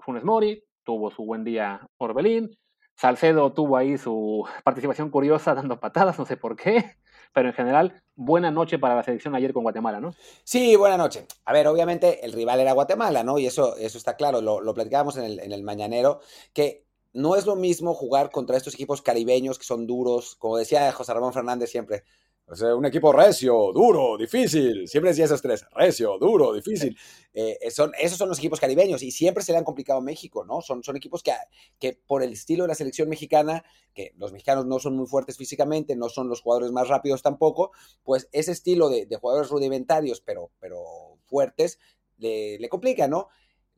[0.00, 2.50] Funes Mori, tuvo su buen día Orbelín,
[2.96, 6.96] Salcedo tuvo ahí su participación curiosa dando patadas, no sé por qué,
[7.32, 10.12] pero en general, buena noche para la selección ayer con Guatemala, ¿no?
[10.42, 11.26] Sí, buena noche.
[11.44, 13.38] A ver, obviamente el rival era Guatemala, ¿no?
[13.38, 16.20] Y eso, eso está claro, lo, lo platicábamos en el, en el mañanero,
[16.52, 20.90] que no es lo mismo jugar contra estos equipos caribeños que son duros, como decía
[20.90, 22.02] José Ramón Fernández siempre,
[22.46, 24.86] o sea, un equipo recio, duro, difícil.
[24.86, 26.96] Siempre decía esos tres, recio, duro, difícil.
[27.32, 30.02] Eh, eh, son, esos son los equipos caribeños y siempre se le han complicado a
[30.02, 30.60] México, ¿no?
[30.60, 31.32] Son, son equipos que,
[31.78, 35.38] que por el estilo de la selección mexicana, que los mexicanos no son muy fuertes
[35.38, 40.50] físicamente, no son los jugadores más rápidos tampoco, pues ese estilo de, jugadores rudimentarios, pero,
[40.60, 40.84] pero
[41.24, 41.78] fuertes,
[42.18, 43.28] le, le complica, ¿no?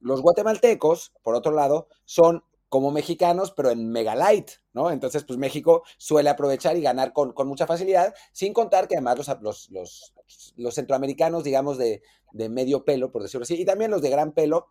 [0.00, 4.90] Los guatemaltecos, por otro lado, son como mexicanos, pero en mega light, ¿no?
[4.90, 9.70] Entonces, pues México suele aprovechar y ganar con, mucha facilidad, sin contar que además los,
[9.70, 10.14] los,
[10.56, 12.02] los, centroamericanos, digamos, de,
[12.32, 14.68] de, medio pelo, por decirlo así, y también los de gran pelo,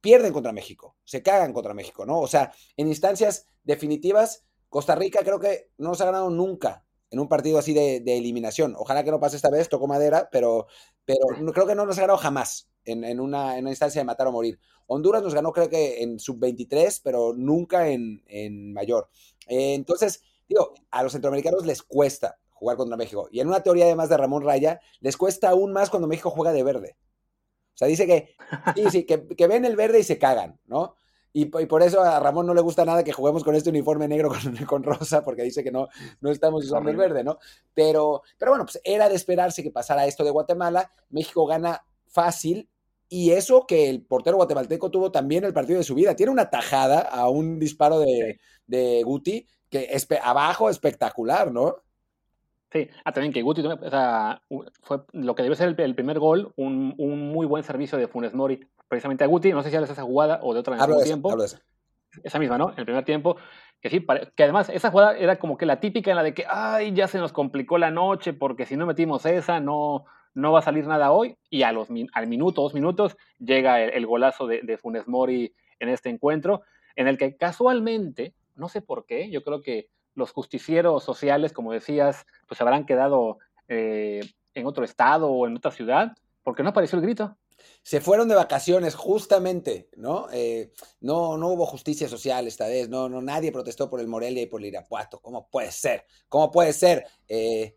[0.00, 2.20] pierden contra México, se cagan contra México, ¿no?
[2.20, 7.20] O sea, en instancias definitivas, Costa Rica creo que no se ha ganado nunca en
[7.20, 8.74] un partido así de, eliminación.
[8.76, 10.66] Ojalá que no pase esta vez, toco madera, pero,
[11.04, 14.58] pero creo que no nos ha ganado jamás en, una, instancia de matar o morir.
[14.86, 19.08] Honduras nos ganó creo que en sub-23, pero nunca en, mayor.
[19.48, 23.28] Eh, entonces, digo, a los centroamericanos les cuesta jugar contra México.
[23.30, 26.52] Y en una teoría además de Ramón Raya, les cuesta aún más cuando México juega
[26.52, 26.96] de verde.
[27.74, 28.34] O sea, dice que,
[28.74, 30.96] sí, sí, que, que ven el verde y se cagan, ¿no?
[31.38, 34.30] Y, por eso a Ramón no le gusta nada que juguemos con este uniforme negro
[34.30, 35.86] con, con rosa, porque dice que no,
[36.22, 37.38] no estamos usando el verde, ¿no?
[37.74, 40.90] Pero, pero bueno, pues era de esperarse que pasara esto de Guatemala.
[41.10, 42.70] México gana fácil,
[43.08, 46.16] y eso que el portero guatemalteco tuvo también el partido de su vida.
[46.16, 51.76] Tiene una tajada a un disparo de, de Guti que es abajo espectacular, ¿no?
[52.72, 54.42] Sí, ah, también que Guti o sea,
[54.82, 58.34] fue lo que debió ser el, primer gol, un, un, muy buen servicio de Funes
[58.34, 61.04] Mori, precisamente a Guti, no sé si hablas esa jugada o de otra en el
[61.04, 61.34] tiempo.
[62.24, 62.38] Esa.
[62.38, 62.72] misma, ¿no?
[62.72, 63.36] En el primer tiempo,
[63.80, 66.44] que sí, que además esa jugada era como que la típica en la de que,
[66.48, 70.06] ay, ya se nos complicó la noche porque si no metimos esa, no,
[70.36, 74.06] no va a salir nada hoy, y a los, al minuto, dos minutos, llega el,
[74.06, 76.62] golazo de, Funes Mori en este encuentro,
[76.94, 81.72] en el que casualmente, no sé por qué, yo creo que los justicieros sociales, como
[81.72, 84.20] decías, pues habrán quedado eh,
[84.52, 87.34] en otro estado o en otra ciudad, porque no apareció el grito.
[87.82, 90.26] Se fueron de vacaciones, justamente, ¿no?
[90.32, 90.70] Eh,
[91.00, 94.46] no, no hubo justicia social esta vez, no, no, nadie protestó por el Morelia y
[94.46, 95.18] por el Irapuato.
[95.20, 96.04] ¿Cómo puede ser?
[96.28, 97.06] ¿Cómo puede ser?
[97.26, 97.74] Eh,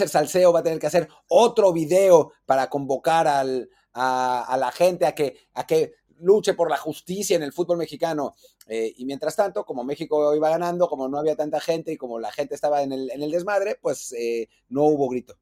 [0.00, 5.14] el Salseo va a tener que hacer otro video para convocar a, la gente a
[5.14, 8.34] que, a que luche por la justicia en el fútbol mexicano.
[8.66, 12.18] Eh, y mientras tanto, como México iba ganando, como no había tanta gente y como
[12.18, 15.38] la gente estaba en el, en el desmadre, pues eh, no hubo grito.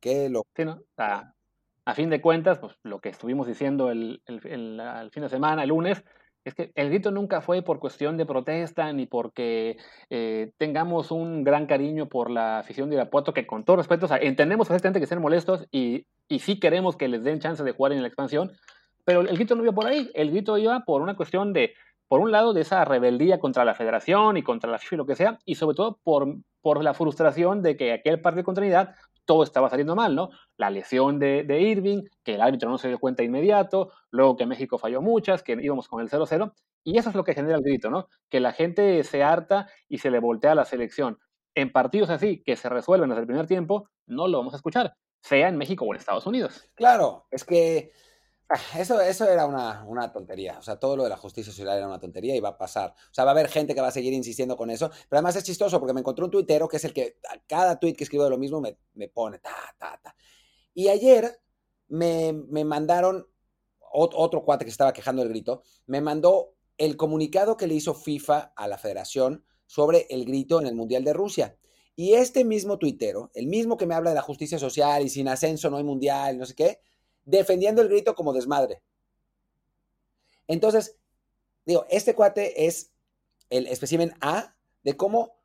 [0.00, 0.46] Qué lo...
[0.56, 0.64] Sí,
[1.84, 5.70] a fin de cuentas, pues lo que estuvimos diciendo el, el fin de semana, el
[5.70, 6.04] lunes,
[6.44, 9.76] es que el grito nunca fue por cuestión de protesta ni porque
[10.08, 14.08] eh, tengamos un gran cariño por la afición de Irapuato, que con todo respeto, o
[14.08, 17.72] sea, entendemos perfectamente que sean molestos y, y sí queremos que les den chance de
[17.72, 18.52] jugar en la expansión,
[19.04, 21.74] pero el grito no iba por ahí, el grito iba por una cuestión de,
[22.08, 25.06] por un lado, de esa rebeldía contra la federación y contra la FIFA y lo
[25.06, 28.94] que sea, y sobre todo por, por la frustración de que aquel partido de continuidad
[29.30, 30.30] todo estaba saliendo mal, ¿no?
[30.56, 34.76] La lesión de, Irving, que el árbitro no se dio cuenta inmediato, luego que México
[34.76, 37.90] falló muchas, que íbamos con el 0-0, y eso es lo que genera el grito,
[37.90, 38.08] ¿no?
[38.28, 41.20] Que la gente se harta y se le voltea a la selección.
[41.54, 44.94] En partidos así, que se resuelven desde el primer tiempo, no lo vamos a escuchar,
[45.22, 46.68] sea en México o en Estados Unidos.
[46.74, 47.92] Claro, es que
[48.76, 50.58] eso, eso era una, una, tontería.
[50.58, 52.90] O sea, todo lo de la justicia social era una tontería y va a pasar.
[52.90, 54.90] O sea, va a haber gente que va a seguir insistiendo con eso.
[55.08, 57.78] Pero además es chistoso porque me encontré un tuitero que es el que a cada
[57.78, 60.16] tuit que escribo de lo mismo me, me pone ta, ta, ta.
[60.74, 61.40] Y ayer
[61.88, 63.26] me, me mandaron
[63.92, 68.52] otro cuate que estaba quejando del grito, me mandó el comunicado que le hizo FIFA
[68.56, 71.56] a la federación sobre el grito en el Mundial de Rusia.
[71.96, 75.28] Y este mismo tuitero, el mismo que me habla de la justicia social y sin
[75.28, 76.80] ascenso no hay mundial, no sé qué,
[77.30, 78.82] defendiendo el grito como desmadre.
[80.46, 80.96] Entonces,
[81.64, 82.90] digo, este cuate es
[83.50, 85.36] el espécimen A de cómo,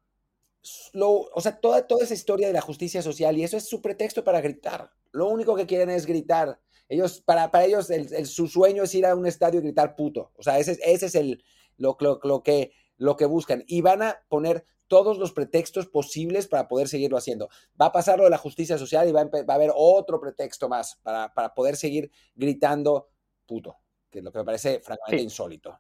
[0.94, 3.82] lo, o sea, toda, toda esa historia de la justicia social y eso es su
[3.82, 4.92] pretexto para gritar.
[5.12, 6.60] Lo único que quieren es gritar.
[6.90, 10.32] Ellos, para, para ellos, el, su sueño es ir a un estadio y gritar puto.
[10.36, 11.44] O sea, ese, ese es el,
[11.78, 13.64] lo, lo, que, lo que buscan.
[13.68, 17.50] Y van a poner todos los pretextos posibles para poder seguirlo haciendo.
[17.80, 20.20] Va a pasar lo de la justicia social y va a, va a haber otro
[20.20, 23.10] pretexto más para, para, poder seguir gritando
[23.46, 23.78] puto,
[24.10, 25.80] que es lo que me parece francamente insólito.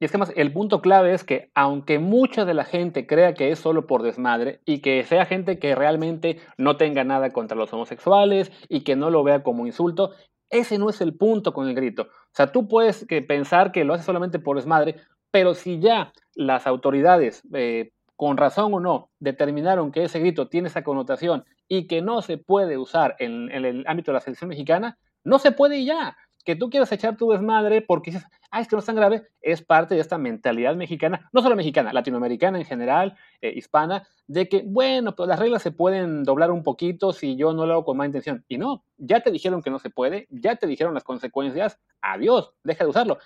[0.00, 3.34] Y es que más, el punto clave es que aunque mucha de la gente crea
[3.34, 7.56] que es solo por desmadre y que sea gente que realmente no tenga nada contra
[7.56, 10.12] los homosexuales y que no lo vea como insulto,
[10.48, 12.04] ese no es el punto con el grito.
[12.04, 14.96] O sea, tú puedes que pensar que lo hace solamente por desmadre,
[15.30, 20.68] pero si ya las autoridades, eh, con razón o no, determinaron que ese grito tiene
[20.68, 24.98] esa connotación y que no se puede usar en, el ámbito de la selección mexicana,
[25.24, 28.76] no se puede ya que tú quieras echar tu desmadre porque dices, ah, es que
[28.76, 32.64] no es tan grave, es parte de esta mentalidad mexicana, no solo mexicana, latinoamericana en
[32.64, 37.36] general, eh, hispana, de que, bueno, pues las reglas se pueden doblar un poquito si
[37.36, 38.44] yo no lo hago con mala intención.
[38.48, 42.52] Y no, ya te dijeron que no se puede, ya te dijeron las consecuencias, adiós,
[42.64, 43.18] deja de usarlo.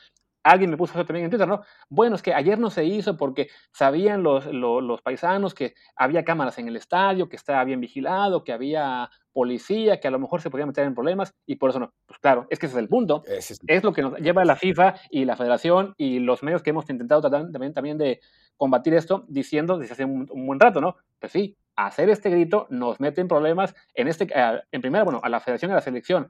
[0.44, 1.62] Alguien me puso eso también en Twitter, ¿no?
[1.88, 6.58] Bueno, es que ayer no se hizo porque sabían los, los, paisanos que había cámaras
[6.58, 10.50] en el estadio, que estaba bien vigilado, que había policía, que a lo mejor se
[10.50, 11.94] podía meter en problemas y por eso no.
[12.06, 13.22] Pues claro, es que ese es el punto.
[13.26, 16.88] Es, lo que nos lleva la FIFA y la federación y los medios que hemos
[16.90, 18.20] intentado tratar también, también de
[18.58, 20.96] combatir esto diciendo desde hace un, buen rato, ¿no?
[21.18, 24.28] Pues sí, hacer este grito nos mete en problemas en este,
[24.70, 26.28] en primera, bueno, a la federación y a la selección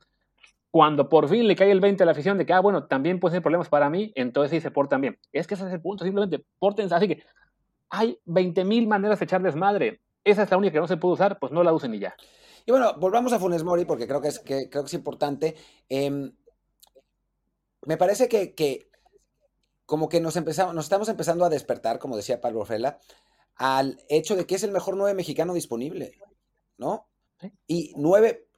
[0.75, 3.21] cuando por fin le cae el 20 a la afición de que, ah, bueno, también
[3.21, 5.21] puede ser problemas para mí, entonces sí se portan bien.
[5.31, 7.23] Es que ese es el punto, simplemente porten, así que
[7.91, 10.01] hay 20.000 maneras de echar desmadre.
[10.25, 12.17] Esa es la única que no se puede usar, pues no la usen y ya.
[12.67, 15.55] Y bueno, volvamos a Funes Mori porque creo que es, creo que es importante.
[15.89, 16.33] Em,
[17.87, 18.91] me parece que, que,
[19.87, 22.99] como que nos, empezamos, nos estamos empezando a despertar, como decía Pablo Fela,
[23.55, 26.19] al hecho de que es el mejor nueve mexicano disponible,
[26.79, 27.07] ¿no?
[27.67, 28.49] Y nueve,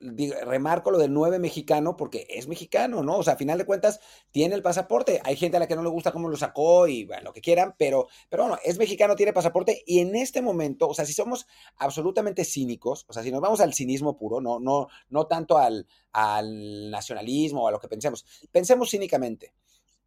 [0.45, 3.19] remarco lo del nueve mexicano porque es mexicano, ¿no?
[3.19, 5.21] O sea, a final de cuentas tiene el pasaporte.
[5.25, 7.41] Hay gente a la que no le gusta cómo lo sacó y bueno, lo que
[7.41, 11.13] quieran, pero, pero bueno, es mexicano, tiene pasaporte y en este momento, o sea, si
[11.13, 11.47] somos
[11.77, 15.87] absolutamente cínicos, o sea, si nos vamos al cinismo puro, no, no, no tanto al,
[16.13, 19.55] al nacionalismo o a lo que pensemos, pensemos cínicamente.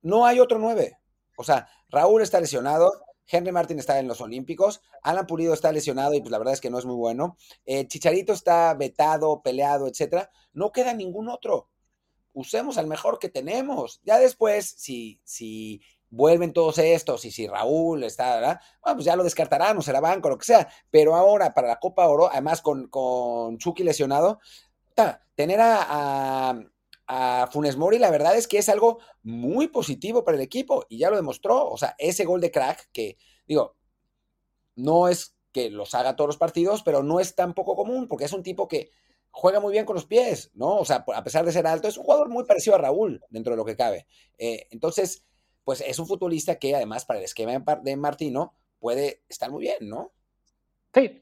[0.02, 0.98] No hay otro nueve.
[1.38, 2.92] O sea, Raúl está lesionado,
[3.30, 6.62] Henry Martin está en los Olímpicos, Alan Pulido está lesionado y pues la verdad es
[6.62, 7.38] que no es muy bueno.
[7.66, 10.32] Eh, Chicharito está vetado, peleado, etcétera.
[10.54, 11.70] No queda ningún otro.
[12.34, 14.02] Usemos al mejor que tenemos.
[14.04, 18.62] Ya después, si, si vuelven todos estos y si Raúl está, ¿verdad?
[18.82, 20.68] Bueno, pues ya lo descartarán o será banco, lo que sea.
[20.90, 24.40] Pero ahora, para la Copa Oro, además con, con Chucky lesionado,
[25.36, 26.60] tener a a
[27.52, 31.10] Funes Mori, la verdad es que es algo muy positivo para el equipo y ya
[31.10, 31.68] lo demostró.
[31.68, 33.18] O sea, ese gol de crack que,
[33.48, 33.76] digo,
[34.76, 38.26] no es que los haga todos los partidos, pero no es tan poco común porque
[38.26, 38.92] es un tipo que
[39.32, 40.78] juega muy bien con los pies, ¿no?
[40.78, 43.54] O sea, a pesar de ser alto, es un jugador muy parecido a Raúl dentro
[43.54, 44.06] de lo que cabe.
[44.38, 45.26] Eh, entonces,
[45.64, 49.90] pues es un futbolista que además para el esquema de Martino puede estar muy bien,
[49.90, 50.14] ¿no?
[50.94, 51.20] Sí,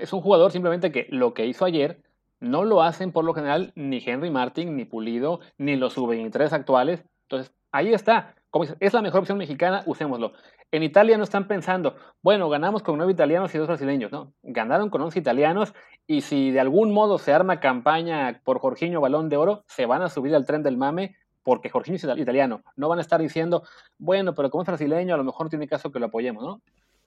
[0.00, 2.02] es un jugador simplemente que lo que hizo ayer
[2.40, 7.04] no lo hacen por lo general ni Henry Martin, ni Pulido, ni los sub-23 actuales.
[7.22, 8.34] Entonces, ahí está.
[8.80, 10.32] Es la mejor opción mexicana, usémoslo.
[10.70, 14.12] En Italia no están pensando, bueno, ganamos con nueve italianos y dos brasileños.
[14.12, 15.74] No, ganaron con once italianos
[16.06, 20.02] y si de algún modo se arma campaña por Jorginho Balón de Oro, se van
[20.02, 22.62] a subir al tren del mame porque Jorginho es italiano.
[22.76, 23.62] No van a estar diciendo,
[23.98, 26.60] bueno, pero como es brasileño, a lo mejor tiene caso que lo apoyemos, ¿no?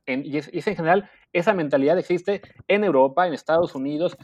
[0.07, 4.17] y, es, en general, esa mentalidad existe en Europa, en Estados Unidos,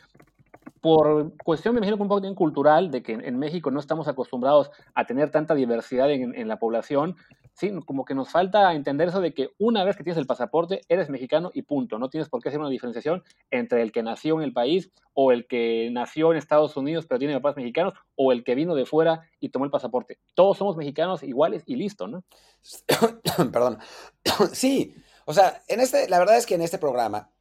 [0.81, 5.05] por cuestión, me imagino, un poco cultural, de que en, México no estamos acostumbrados a
[5.05, 7.15] tener tanta diversidad en, la población,
[7.53, 10.81] sí, como que nos falta entender eso de que una vez que tienes el pasaporte,
[10.89, 11.99] eres mexicano y punto.
[11.99, 15.31] No tienes por qué hacer una diferenciación entre el que nació en el país o
[15.31, 18.85] el que nació en Estados Unidos pero tiene papás mexicanos o el que vino de
[18.85, 20.19] fuera y tomó el pasaporte.
[20.35, 22.23] Todos somos mexicanos iguales y listo, ¿no?
[23.51, 23.79] Perdón.
[24.53, 24.93] sí,
[25.25, 27.31] o sea, en este, la verdad es que en este programa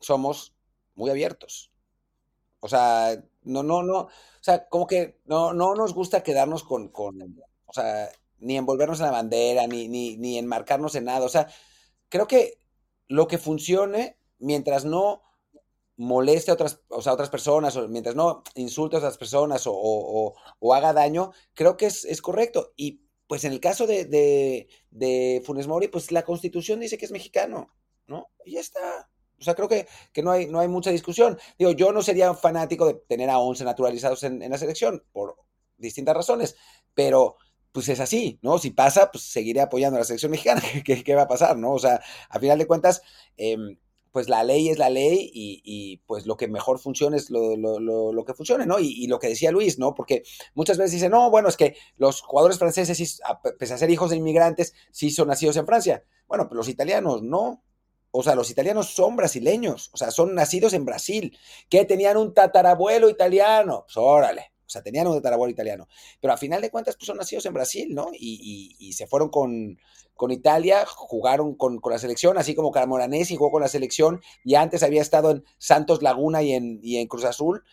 [0.00, 0.54] somos
[0.94, 1.73] muy abiertos.
[2.64, 4.10] O sea, no, no, no, o
[4.40, 7.20] sea, como que no, no nos gusta quedarnos con, con,
[7.66, 8.08] o sea,
[8.38, 11.26] ni envolvernos en la bandera, ni, ni, ni enmarcarnos en nada.
[11.26, 11.46] O sea,
[12.08, 12.58] creo que
[13.06, 15.20] lo que funcione, mientras no
[15.96, 20.34] moleste a otras, o sea, otras personas, o mientras no insulte a otras personas o
[20.72, 22.72] haga daño, creo que es, es, correcto.
[22.76, 27.04] Y pues en el caso de, de, de, Funes Mori, pues la constitución dice que
[27.04, 27.68] es mexicano,
[28.06, 28.30] ¿no?
[28.46, 29.10] Y ya está.
[29.44, 31.38] O sea, creo que, que no, hay, no hay mucha discusión.
[31.58, 35.36] Digo, yo no sería fanático de tener a 11 naturalizados en, en la selección, por
[35.76, 36.56] distintas razones,
[36.94, 37.36] pero
[37.72, 38.58] pues es así, ¿no?
[38.58, 40.62] Si pasa, pues seguiré apoyando a la selección mexicana.
[40.84, 41.72] ¿Qué, qué va a pasar, no?
[41.72, 43.02] O sea, a final de cuentas,
[43.36, 43.56] eh,
[44.12, 47.56] pues la ley es la ley y, y pues lo que mejor funcione es lo,
[47.56, 48.78] lo, lo, que funcione, ¿no?
[48.78, 49.92] Y, y, lo que decía Luis, ¿no?
[49.92, 50.22] Porque
[50.54, 53.20] muchas veces dicen, no, bueno, es que los jugadores franceses,
[53.58, 56.04] pese a ser hijos de inmigrantes, sí son nacidos en Francia.
[56.28, 57.64] Bueno, pero los italianos no.
[58.16, 61.36] O sea, los italianos son brasileños, o sea, son nacidos en Brasil,
[61.68, 63.82] que tenían un tatarabuelo italiano.
[63.86, 65.88] Pues órale, o sea, tenían un tatarabuelo italiano.
[66.20, 68.10] Pero a final de cuentas, pues son nacidos en Brasil, ¿no?
[68.12, 69.78] Y, y, y se fueron con,
[70.14, 74.54] con Italia, jugaron con, con, la selección, así como Camoranesi jugó con la selección y
[74.54, 77.64] antes había estado en Santos Laguna y en, y en Cruz Azul.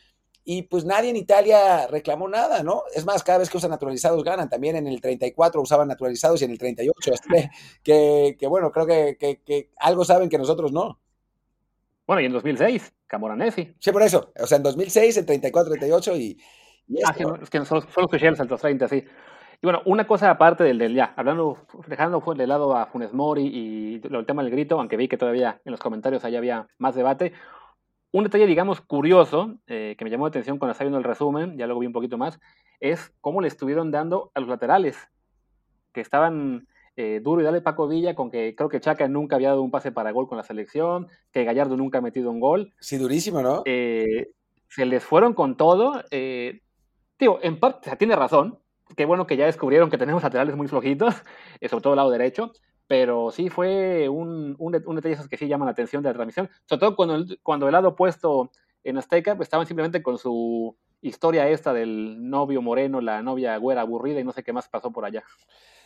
[0.43, 2.83] Y pues nadie en Italia reclamó nada, ¿no?
[2.95, 4.49] Es más, cada vez que usan naturalizados ganan.
[4.49, 7.11] También en el 34 usaban naturalizados y en el 38.
[7.13, 7.49] Así
[7.83, 10.99] que, que, bueno, creo que, que, que, algo saben que nosotros no.
[12.07, 13.75] Bueno, y en 2006, Camoranesi.
[13.79, 14.31] Sí, por eso.
[14.39, 16.37] O sea, en 2006, en 34, 38 y...
[16.87, 19.05] y ah, esto, es que solo, solo escuché el salto 30, sí.
[19.63, 23.45] Y bueno, una cosa aparte del, del ya, hablando, dejando de lado a Funes Mori
[23.45, 26.95] y el tema del grito, aunque vi que todavía en los comentarios allá había más
[26.95, 27.33] debate,
[28.11, 31.57] un detalle, digamos, curioso, eh, que me llamó la atención cuando estaba viendo el resumen,
[31.57, 32.39] ya luego vi un poquito más,
[32.79, 34.97] es cómo le estuvieron dando a los laterales,
[35.93, 39.49] que estaban eh, duro y dale Paco Villa, con que creo que Chaca nunca había
[39.49, 42.73] dado un pase para gol con la selección, que Gallardo nunca ha metido un gol.
[42.79, 43.63] Sí, durísimo, ¿no?
[43.65, 44.31] Eh,
[44.67, 46.03] se les fueron con todo.
[46.11, 46.61] Eh,
[47.17, 48.59] digo, en parte, o sea, tiene razón,
[48.97, 51.15] qué bueno que ya descubrieron que tenemos laterales muy flojitos,
[51.69, 52.51] sobre todo el lado derecho,
[52.91, 56.79] pero sí fue un, un, detalle que sí llaman la atención de la transmisión, sobre
[56.81, 58.51] todo cuando el, cuando el lado opuesto
[58.83, 63.79] en Azteca pues, estaban simplemente con su historia esta del novio moreno, la novia güera
[63.79, 65.23] aburrida y no sé qué más pasó por allá.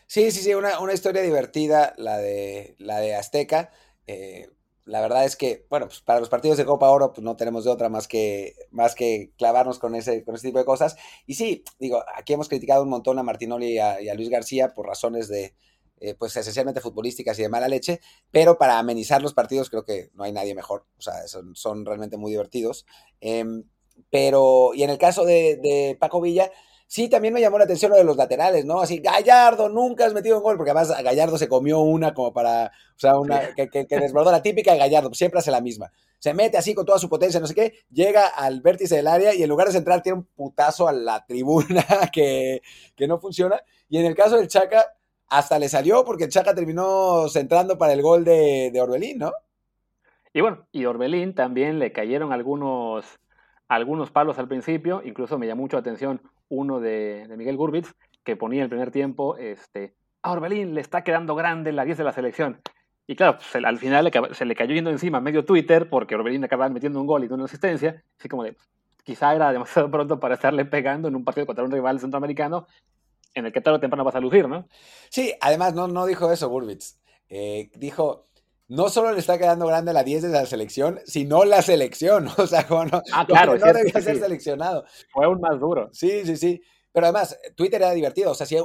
[0.08, 3.70] Sí, sí, sí, una, una historia divertida la de, la de Azteca.
[4.08, 4.49] Eh,
[4.86, 7.66] la verdad es que, bueno, pues para los partidos de Copa Oro, pues no tenemos
[7.66, 10.97] de otra más que, más que clavarnos con ese, con ese tipo de cosas.
[11.28, 14.88] Y sí, digo, aquí hemos criticado un montón a Martinoli y a Luis García por
[14.88, 15.53] razones de,
[16.00, 20.10] eh, pues esencialmente futbolísticas y de mala leche, pero para amenizar los partidos creo que
[20.14, 20.86] no hay nadie mejor.
[20.98, 22.86] O sea, son, son realmente muy divertidos.
[23.22, 23.46] Eh,
[24.10, 26.52] pero, y en el caso de, de Paco Villa,
[26.88, 28.80] Sí, también me llamó la atención lo de los laterales, ¿no?
[28.80, 32.68] Así, Gallardo, nunca has metido un gol, porque además Gallardo se comió una como para,
[32.68, 35.91] o sea, una que, que, que desbordó la típica de Gallardo, siempre hace la misma.
[36.20, 39.34] Se mete así con toda su potencia, no sé qué, llega al vértice del área
[39.34, 42.62] y en lugar de centrar tiene un putazo a la tribuna que,
[42.96, 43.60] que no funciona.
[43.89, 44.86] Y en el caso del Chaca,
[45.30, 49.32] hasta le salió porque Chaca terminó centrando para el gol de, Orbelín, ¿no?
[50.34, 53.05] Y bueno, y Orbelín también le cayeron algunos,
[53.67, 58.36] algunos palos al principio, incluso me llamó mucho la atención uno de, Miguel Gurbitz, que
[58.36, 62.11] ponía el primer tiempo, este, a Orbelín le está quedando grande la 10 de la
[62.11, 62.59] selección.
[63.07, 66.69] Y claro, se, al final se le cayó yendo encima medio Twitter porque Orbelín acababa
[66.69, 68.57] metiendo un gol y una asistencia, así como de,
[69.03, 72.67] quizá era demasiado pronto para estarle pegando en un partido contra un rival centroamericano
[73.36, 74.68] en el que tarde o temprano vas a lucir, ¿no?
[75.10, 76.98] Sí, además no, no dijo eso Gurbitz.
[77.30, 78.28] Eh, dijo,
[78.68, 82.28] no solo le está quedando grande la 10 de la selección, sino la selección.
[82.38, 84.86] O sea, como no, ah, claro, no debía ser seleccionado.
[85.12, 85.90] Fue aún más duro.
[85.94, 86.62] Sí, sí, sí.
[86.92, 88.32] Pero además, Twitter era divertido.
[88.32, 88.56] O sea, si,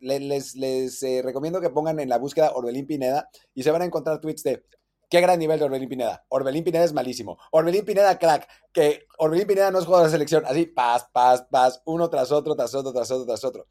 [0.00, 3.82] les, les, les eh, recomiendo que pongan en la búsqueda Orbelín Pineda y se van
[3.82, 4.64] a encontrar tweets de
[5.10, 6.24] qué gran nivel de Orbelín Pineda.
[6.28, 7.38] Orbelín Pineda es malísimo.
[7.50, 8.48] Orbelín Pineda, crack.
[8.72, 10.44] Que Orbelín Pineda no es jugador de selección.
[10.46, 13.66] Así, paz, paz, paz, uno tras otro, tras otro, tras otro, tras otro.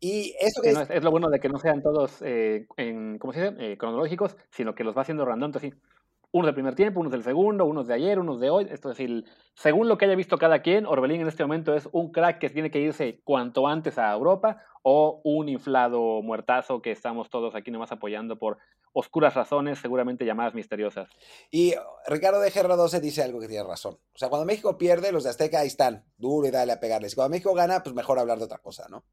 [0.00, 0.88] Y eso que sí, es...
[0.88, 3.54] No, es, lo bueno de que no sean todos, eh, en, ¿cómo se dice?
[3.58, 5.72] Eh, cronológicos, sino que los va haciendo random, así.
[6.32, 8.68] Unos del primer tiempo, unos del segundo, unos de ayer, unos de hoy.
[8.70, 9.24] Esto es decir,
[9.54, 12.50] según lo que haya visto cada quien, Orbelín en este momento es un crack que
[12.50, 17.70] tiene que irse cuanto antes a Europa o un inflado muertazo que estamos todos aquí
[17.70, 18.58] nomás apoyando por
[18.92, 21.08] oscuras razones, seguramente llamadas misteriosas.
[21.50, 21.74] Y
[22.06, 23.94] Ricardo de Gerra 12 dice algo que tiene razón.
[23.94, 27.14] O sea, cuando México pierde, los de Azteca ahí están, duro y dale a pegarles.
[27.14, 29.04] Cuando México gana, pues mejor hablar de otra cosa, ¿no?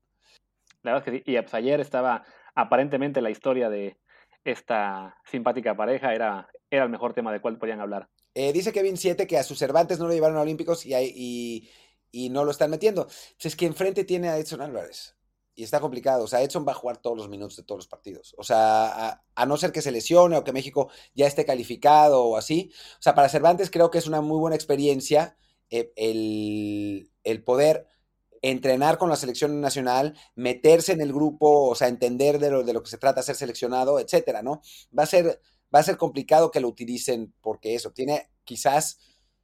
[0.83, 1.31] La verdad es que sí.
[1.31, 2.23] Y pues ayer estaba
[2.55, 3.97] aparentemente la historia de
[4.43, 8.09] esta simpática pareja, era, era el mejor tema de cual podían hablar.
[8.33, 11.69] Eh, dice Kevin 7 que a sus Cervantes no lo llevaron a Olímpicos y,
[12.11, 13.05] y, no lo están metiendo.
[13.05, 15.15] Pues es que enfrente tiene a Edson Álvarez
[15.55, 16.25] y está complicado.
[16.25, 18.35] O sea, Edson va a jugar todos los minutos de todos los partidos.
[18.37, 22.23] O sea, a, a, no ser que se lesione o que México ya esté calificado
[22.23, 22.71] o así.
[22.99, 25.37] O sea, para Cervantes creo que es una muy buena experiencia
[25.69, 27.87] eh, el, el poder
[28.41, 32.73] entrenar con la selección nacional, meterse en el grupo, o sea, entender de lo, de
[32.73, 34.61] lo que se trata ser seleccionado, etcétera, ¿no?
[34.97, 35.41] Va a ser,
[35.73, 38.99] va a ser complicado que lo utilicen porque eso, tiene quizás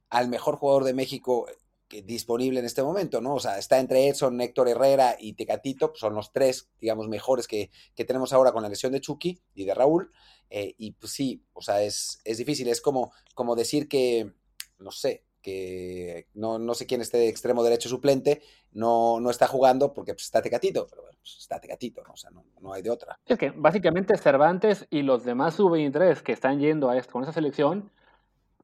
[0.08, 3.34] al mejor jugador de México eh, disponible en este momento, ¿no?
[3.34, 7.46] O sea, está entre Edson, Héctor Herrera y Tecatito, pues, son los tres, digamos, mejores
[7.46, 10.10] que, que, tenemos ahora con la lesión de Chucky y de Raúl.
[10.50, 14.32] Eh, y pues sí, o sea, es, es difícil, es como, como decir que,
[14.78, 18.40] no sé, que no, no, sé quién esté de extremo derecho suplente,
[18.72, 22.14] no, no está jugando porque pues, está Tecatito, pero bueno, pues, está Tecatito, ¿no?
[22.14, 23.20] o sea, no, no, hay de otra.
[23.26, 27.32] Es que básicamente Cervantes y los demás sub-23 que están yendo a esto, con esa
[27.34, 27.90] selección,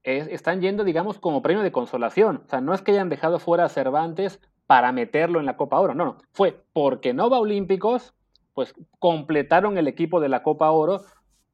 [0.05, 2.45] es, están yendo, digamos, como premio de consolación.
[2.47, 5.79] O sea, no es que hayan dejado fuera a Cervantes para meterlo en la Copa
[5.81, 8.15] Oro, no, no, fue porque no va Olímpicos,
[8.55, 11.03] pues completaron el equipo de la Copa Oro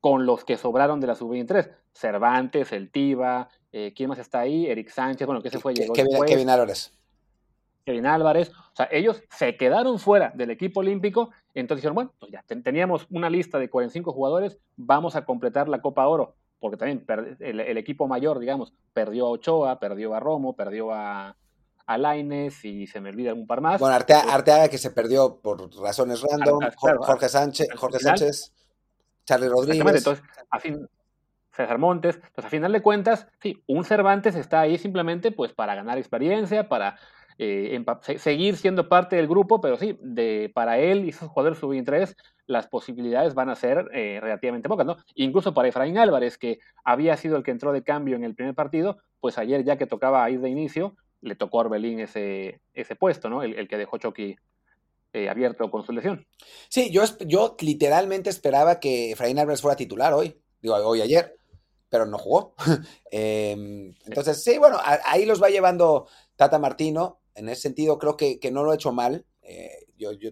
[0.00, 1.72] con los que sobraron de la sub-23.
[1.96, 4.66] Cervantes, El Tiva, eh, ¿Quién más está ahí?
[4.66, 5.74] Eric Sánchez, bueno, que se fue.
[5.74, 6.92] Llegó Kevin, Kevin Álvarez.
[7.84, 8.50] Kevin Álvarez.
[8.50, 11.30] O sea, ellos se quedaron fuera del equipo olímpico.
[11.52, 15.82] Entonces dijeron, bueno, pues ya teníamos una lista de 45 jugadores, vamos a completar la
[15.82, 16.36] Copa Oro.
[16.58, 17.04] Porque también
[17.40, 21.36] el, el equipo mayor, digamos, perdió a Ochoa, perdió a Romo, perdió a,
[21.84, 23.78] a Laines y se me olvida un par más.
[23.78, 28.52] Bueno, Arteaga, Arteaga que se perdió por razones random, Jorge Sánchez, Jorge Sánchez,
[29.26, 29.96] Charlie Rodríguez.
[29.96, 30.88] Entonces, a fin,
[31.56, 32.20] César Montes.
[32.34, 36.68] Pues a final de cuentas, sí, un Cervantes está ahí simplemente pues para ganar experiencia,
[36.68, 36.98] para
[37.38, 37.84] eh,
[38.18, 42.14] seguir siendo parte del grupo, pero sí, de, para él y sus jugadores sub-23
[42.46, 44.96] las posibilidades van a ser eh, relativamente pocas, ¿no?
[45.14, 48.54] Incluso para Efraín Álvarez, que había sido el que entró de cambio en el primer
[48.54, 52.94] partido, pues ayer ya que tocaba ir de inicio, le tocó a Orbelín ese, ese
[52.94, 53.42] puesto, ¿no?
[53.42, 54.36] El, que dejó Chucky
[55.12, 56.26] eh, abierto con su lesión.
[56.68, 61.36] Sí, yo, yo literalmente esperaba que Efraín Álvarez fuera titular hoy, digo, hoy ayer
[61.96, 62.54] pero no jugó.
[63.10, 67.22] Em, entonces, sí, bueno, ahí los va llevando Tata Martino.
[67.34, 69.24] En ese sentido, creo que, que no lo ha hecho mal.
[69.48, 70.30] Eh, yo, yo,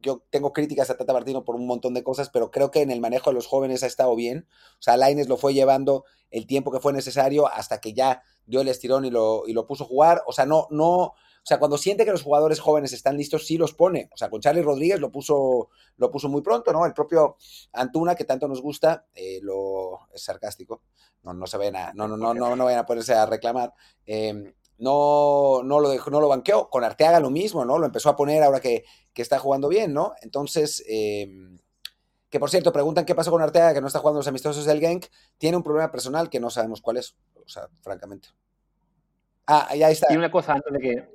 [0.00, 2.90] yo, tengo críticas a Tata Martino por un montón de cosas, pero creo que en
[2.90, 4.48] el manejo de los jóvenes ha estado bien.
[4.72, 8.60] O sea, Laines lo fue llevando el tiempo que fue necesario hasta que ya dio
[8.60, 10.22] el estirón y lo, y lo puso a jugar.
[10.26, 11.14] O sea, no, no,
[11.46, 14.10] o sea, cuando siente que los jugadores jóvenes están listos, sí los pone.
[14.12, 16.84] O sea, con Charlie Rodríguez lo puso, lo puso muy pronto, ¿no?
[16.84, 17.36] El propio
[17.72, 20.82] Antuna, que tanto nos gusta, eh, lo es sarcástico.
[21.22, 23.72] No, no se vayan a, no, no, no, no, no vayan a ponerse a reclamar.
[24.04, 26.68] Em, no, no lo dejó, no lo banqueó.
[26.68, 27.78] Con Arteaga lo mismo, ¿no?
[27.78, 30.12] Lo empezó a poner ahora que, que está jugando bien, ¿no?
[30.22, 31.28] Entonces, eh,
[32.28, 34.80] que por cierto, preguntan qué pasó con Arteaga, que no está jugando los amistosos del
[34.80, 35.06] Genk.
[35.38, 38.28] Tiene un problema personal que no sabemos cuál es, o sea, francamente.
[39.46, 40.12] Ah, ahí está.
[40.12, 41.08] Y una cosa antes de que.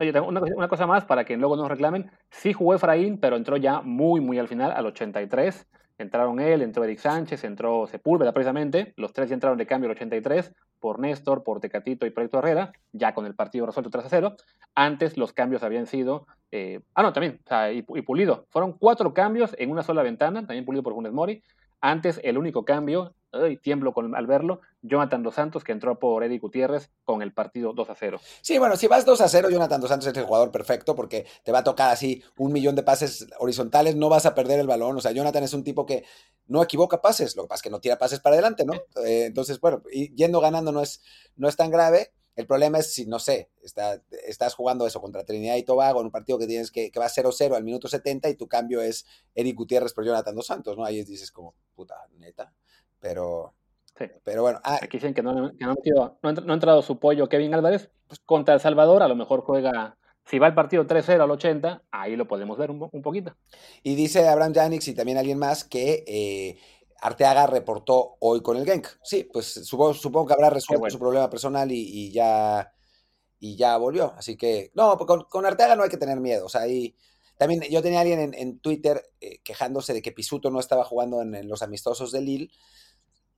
[0.00, 2.10] Oye, una, una, cosa más para que luego nos reclamen.
[2.30, 5.66] Sí jugó Efraín, pero entró ya muy, muy al final, al 83.
[5.98, 8.94] Entraron él, entró Eric Sánchez, entró Sepúlveda precisamente.
[8.96, 12.72] Los tres ya entraron de cambio al 83 por Néstor, por Tecatito y Proyecto Herrera,
[12.92, 14.36] ya con el partido resuelto 3 a 0.
[14.76, 16.26] Antes los cambios habían sido.
[16.52, 17.40] Eh, ah, no, también.
[17.44, 18.46] O sea, y, y, Pulido.
[18.50, 21.42] Fueron cuatro cambios en una sola ventana, también Pulido por Funes Mori.
[21.80, 23.14] Antes, el único cambio,
[23.48, 27.32] y tiemblo con, al verlo, Jonathan Dos Santos, que entró por Eddie Gutiérrez con el
[27.32, 28.20] partido 2 a 0.
[28.40, 31.26] Sí, bueno, si vas 2 a 0, Jonathan Dos Santos es el jugador perfecto porque
[31.44, 34.66] te va a tocar así un millón de pases horizontales, no vas a perder el
[34.66, 34.96] balón.
[34.96, 36.04] O sea, Jonathan es un tipo que
[36.46, 38.74] no equivoca pases, lo que pasa es que no tira pases para adelante, ¿no?
[39.04, 41.02] Eh, entonces, bueno, y yendo ganando no es,
[41.36, 42.12] no es tan grave.
[42.38, 46.06] El problema es si, no sé, está, estás jugando eso contra Trinidad y Tobago en
[46.06, 49.06] un partido que tienes que, que va 0-0 al minuto 70 y tu cambio es
[49.34, 50.84] Eric Gutiérrez por Jonathan Dos Santos, ¿no?
[50.84, 52.52] Ahí dices como, puta, neta.
[53.00, 53.54] Pero,
[53.98, 54.04] sí.
[54.22, 54.60] pero bueno.
[54.62, 57.90] Ah, Aquí dicen que no, que no, no, ha entrado su pollo Kevin Álvarez.
[58.06, 61.82] Pues contra El Salvador a lo mejor juega si va el partido 3-0 al 80,
[61.90, 63.34] ahí lo podemos ver un, un, poquito.
[63.82, 66.58] Y dice Abraham Janix y también alguien más que eh,
[67.00, 68.88] Arteaga reportó hoy con el Genk.
[69.02, 70.92] Sí, pues supongo, supongo que habrá resuelto bueno.
[70.92, 72.72] su problema personal y, y, ya,
[73.38, 74.14] y ya volvió.
[74.16, 76.46] Así que, no, pues con, con, Arteaga no hay que tener miedo.
[76.46, 76.96] O sea, ahí
[77.36, 80.84] también yo tenía a alguien en, en Twitter eh, quejándose de que Pisuto no estaba
[80.84, 82.50] jugando en, en, los amistosos de Lille.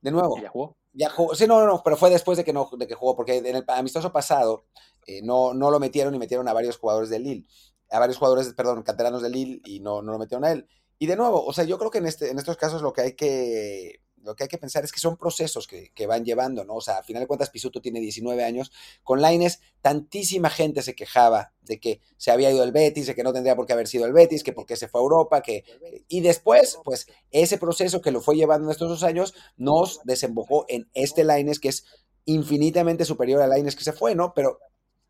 [0.01, 0.41] De nuevo.
[0.41, 0.77] ¿Ya jugó?
[0.93, 1.35] Ya jugó.
[1.35, 3.55] Sí, no, no, no, pero fue después de que, no, de que jugó, porque en
[3.55, 4.65] el amistoso pasado
[5.05, 7.47] eh, no, no lo metieron y metieron a varios jugadores de Lille.
[7.91, 10.67] A varios jugadores, perdón, canteranos de Lille y no, no lo metieron a él.
[11.01, 13.01] Y de nuevo, o sea, yo creo que en, este, en estos casos lo que
[13.01, 16.63] hay que lo que hay que pensar es que son procesos que, que, van llevando,
[16.63, 16.75] ¿no?
[16.75, 18.71] O sea, al final de cuentas, Pisuto tiene 19 años.
[19.01, 23.23] Con Laines, tantísima gente se quejaba de que se había ido el Betis, de que
[23.23, 25.63] no tendría por qué haber sido el Betis, que porque se fue a Europa, que...
[26.07, 30.65] Y después, pues, ese proceso que lo fue llevando en estos dos años nos desembocó
[30.67, 31.85] en este Laines que es
[32.25, 34.35] infinitamente superior a Laines que se fue, ¿no?
[34.35, 34.59] Pero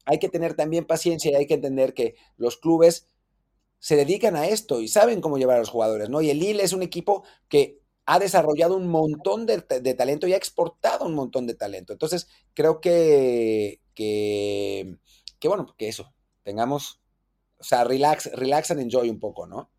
[0.05, 3.07] hay que tener también paciencia y hay que entender que los clubes
[3.81, 6.21] se dedican a esto y saben cómo llevar a los jugadores, ¿no?
[6.21, 9.59] Y el Lille es un equipo que ha desarrollado un montón de,
[9.95, 11.91] talento y ha exportado un montón de talento.
[11.91, 14.97] Entonces, creo que, que,
[15.43, 16.13] bueno, que eso,
[16.43, 17.01] tengamos,
[17.57, 19.71] o sea, relax, relax and enjoy un poco, ¿no?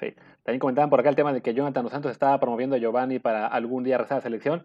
[0.00, 2.80] Sí, también comentaban por acá el tema de que Jonathan Dos Santos estaba promoviendo a
[2.80, 4.64] Giovanni para algún día rezar la selección.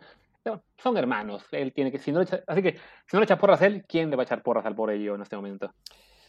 [0.78, 2.74] son hermanos, él tiene que, si no así que
[3.06, 4.98] si no le echa porras a él, ¿quién le va a echar porras al pobre
[4.98, 5.72] Gio en este momento?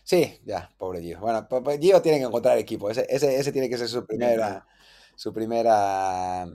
[0.05, 1.19] Sí, ya, pobre Gio.
[1.19, 1.49] Bueno,
[1.81, 4.67] Gio tiene que encontrar equipo, ese, ese, ese tiene que ser su primera,
[5.17, 6.47] su primera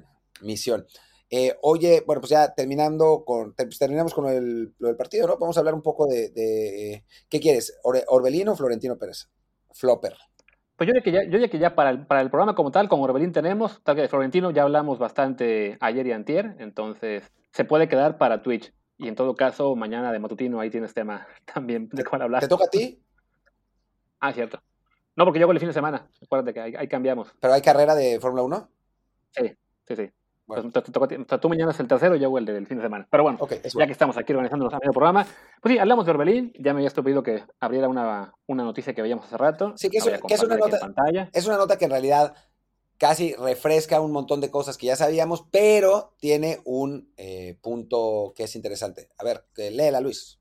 [0.41, 0.86] misión.
[1.32, 5.38] Eh, oye, bueno, pues ya terminando con, pues terminamos con el, lo del partido, ¿no?
[5.38, 7.80] Vamos a hablar un poco de, ¿qué quieres?
[7.84, 9.30] ¿Orbelino o Florentino Pérez?
[9.72, 10.16] Flopper.
[10.76, 12.72] Pues yo diría que ya, yo diría que ya para, el, para el programa como
[12.72, 17.24] tal, con Orbelín tenemos, tal que de Florentino ya hablamos bastante ayer y antier, entonces
[17.52, 18.74] se puede quedar para Twitch.
[18.97, 22.41] Y en todo caso, mañana de matutino ahí tienes tema también de cuál hablar.
[22.41, 23.02] ¿Te toca a ti?
[24.20, 24.61] Ah, cierto.
[25.15, 26.07] No, porque yo hago el fin de semana.
[26.24, 27.34] Acuérdate que ahí, cambiamos.
[27.39, 28.70] ¿Pero hay carrera de Fórmula 1?
[29.32, 29.57] Sí,
[29.88, 30.11] sí, sí.
[31.41, 33.07] tú mañana es el tercero y yo hago el del fin de semana.
[33.09, 35.26] Pero bueno, ya que estamos aquí organizando el programa,
[35.61, 36.53] pues sí, hablamos de Orbelín.
[36.57, 39.74] Ya me había pedido que abriera una, una, noticia que veíamos hace rato.
[39.76, 40.80] Sí, que, es, una nota.
[41.34, 42.34] Es una nota que en realidad
[42.97, 48.43] casi refresca un montón de cosas que ya sabíamos, pero tiene un eh, punto que
[48.43, 49.09] es interesante.
[49.17, 50.39] A ver, léela, Luis.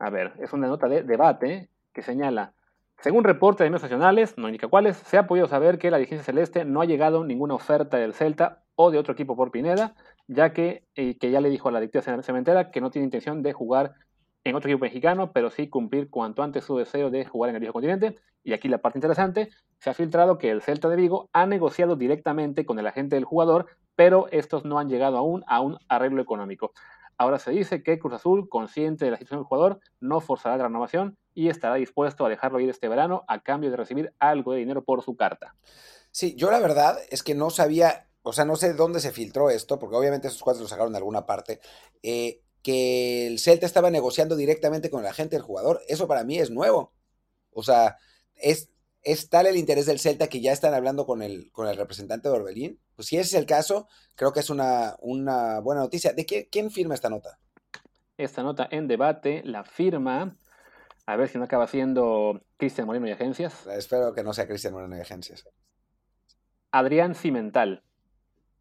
[0.00, 2.54] A ver, es una nota de debate que señala
[3.00, 6.24] según reportes de medios nacionales, no indica cuáles, se ha podido saber que la dirigencia
[6.24, 9.94] celeste no ha llegado ninguna oferta del Celta o de otro equipo por Pineda,
[10.26, 13.42] ya que, eh, que ya le dijo a la directiva cementera que no tiene intención
[13.42, 13.94] de jugar
[14.42, 17.60] en otro equipo mexicano, pero sí cumplir cuanto antes su deseo de jugar en el
[17.60, 18.16] viejo continente.
[18.42, 21.94] Y aquí la parte interesante, se ha filtrado que el Celta de Vigo ha negociado
[21.94, 26.20] directamente con el agente del jugador, pero estos no han llegado aún a un arreglo
[26.20, 26.72] económico.
[27.16, 30.64] Ahora se dice que Cruz Azul, consciente de la situación del jugador, no forzará la
[30.64, 34.58] renovación y estará dispuesto a dejarlo ir este verano a cambio de recibir algo de
[34.58, 35.54] dinero por su carta.
[36.10, 39.48] Sí, yo la verdad es que no sabía, o sea, no sé dónde se filtró
[39.48, 41.60] esto, porque obviamente esos cuatro lo sacaron de alguna parte,
[42.02, 45.80] eh, que el Celta estaba negociando directamente con el agente del jugador.
[45.86, 46.92] Eso para mí es nuevo.
[47.52, 47.98] O sea,
[48.34, 48.72] es,
[49.02, 52.28] es tal el interés del Celta que ya están hablando con el, con el representante
[52.28, 52.80] de Orbelín.
[52.96, 53.86] Pues si ese es el caso,
[54.16, 56.12] creo que es una, una buena noticia.
[56.14, 57.38] ¿De qué, quién firma esta nota?
[58.16, 60.36] Esta nota en debate la firma
[61.08, 63.66] a ver si no acaba siendo Cristian Moreno y Agencias.
[63.68, 65.48] Espero que no sea Cristian Moreno y Agencias.
[66.70, 67.82] Adrián Cimental.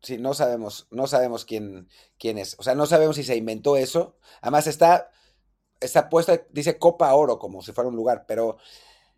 [0.01, 2.55] Sí, no sabemos, no sabemos quién, quién es.
[2.57, 4.15] O sea, no sabemos si se inventó eso.
[4.39, 5.11] Además está,
[5.81, 8.55] está puesta, dice Copa Oro, como si fuera un lugar, pero,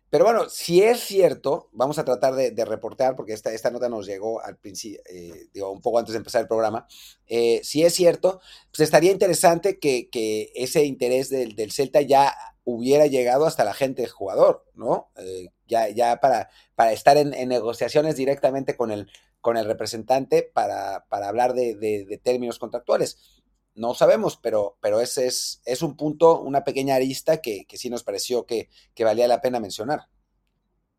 [0.08, 4.06] pero bueno, si es cierto, vamos a tratar de, reportar, porque esta, esta nota nos
[4.06, 6.88] llegó al principio, eh, digo, un poco antes de empezar el programa.
[7.28, 8.40] Eh, si es cierto,
[8.72, 14.06] pues estaría interesante que, ese interés del, del Celta ya hubiera llegado hasta la gente
[14.08, 15.10] jugador, ¿no?
[15.16, 16.48] Eh, ya, para,
[16.92, 19.08] estar en, negociaciones directamente con el,
[19.42, 23.42] representante para, hablar de, términos contractuales.
[23.74, 28.68] No sabemos, pero, ese es, un punto, una pequeña arista que, sí nos pareció que,
[28.98, 30.06] valía la pena mencionar.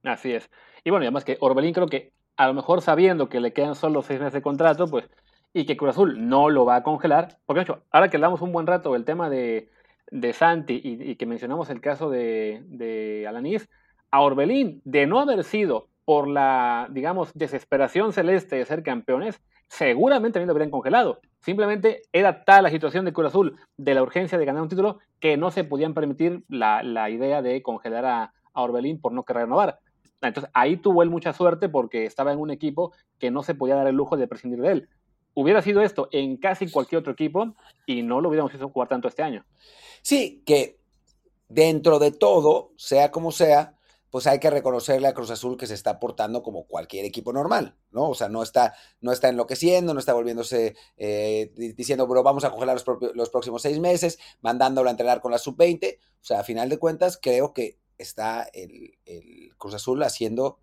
[0.04, 0.50] Así es.
[0.84, 4.02] Y bueno, además que Orbelín creo que a lo mejor sabiendo que le quedan solo
[4.02, 5.08] seis meses de contrato, pues,
[5.54, 8.66] y que Cruz Azul no lo va a congelar, porque ahora que hablamos un buen
[8.66, 9.70] rato del tema de,
[10.12, 13.68] de Santi y, que mencionamos el caso de, de Alanis,
[14.12, 20.34] a Orbelín, de no haber sido por la, digamos, desesperación celeste de ser campeones, seguramente
[20.34, 21.20] también lo habrían congelado.
[21.40, 25.00] Simplemente era tal la situación de Cruz Azul, de la urgencia de ganar un título,
[25.20, 29.44] que no se podían permitir la, idea de congelar a, a, Orbelín por no querer
[29.44, 29.80] renovar.
[30.22, 33.76] Entonces ahí tuvo él mucha suerte porque estaba en un equipo que no se podía
[33.76, 34.90] dar el lujo de prescindir de él.
[35.34, 37.56] Hubiera sido esto en casi cualquier otro equipo
[37.86, 39.46] y no lo hubiéramos hecho jugar tanto este año.
[40.02, 40.80] Sí, que
[41.48, 43.78] dentro de todo, sea como sea,
[44.10, 47.78] pues hay que reconocerle a Cruz Azul que se está portando como cualquier equipo normal,
[47.92, 48.10] ¿no?
[48.10, 52.52] O sea, no está, no está enloqueciendo, no está volviéndose eh, diciendo, bro, vamos a
[52.52, 52.76] congelar
[53.14, 55.98] los, próximos seis meses, mandándolo a entrenar con la sub-20.
[55.98, 58.98] O sea, a final de cuentas, creo que está el
[59.58, 60.60] Cruz Azul haciendo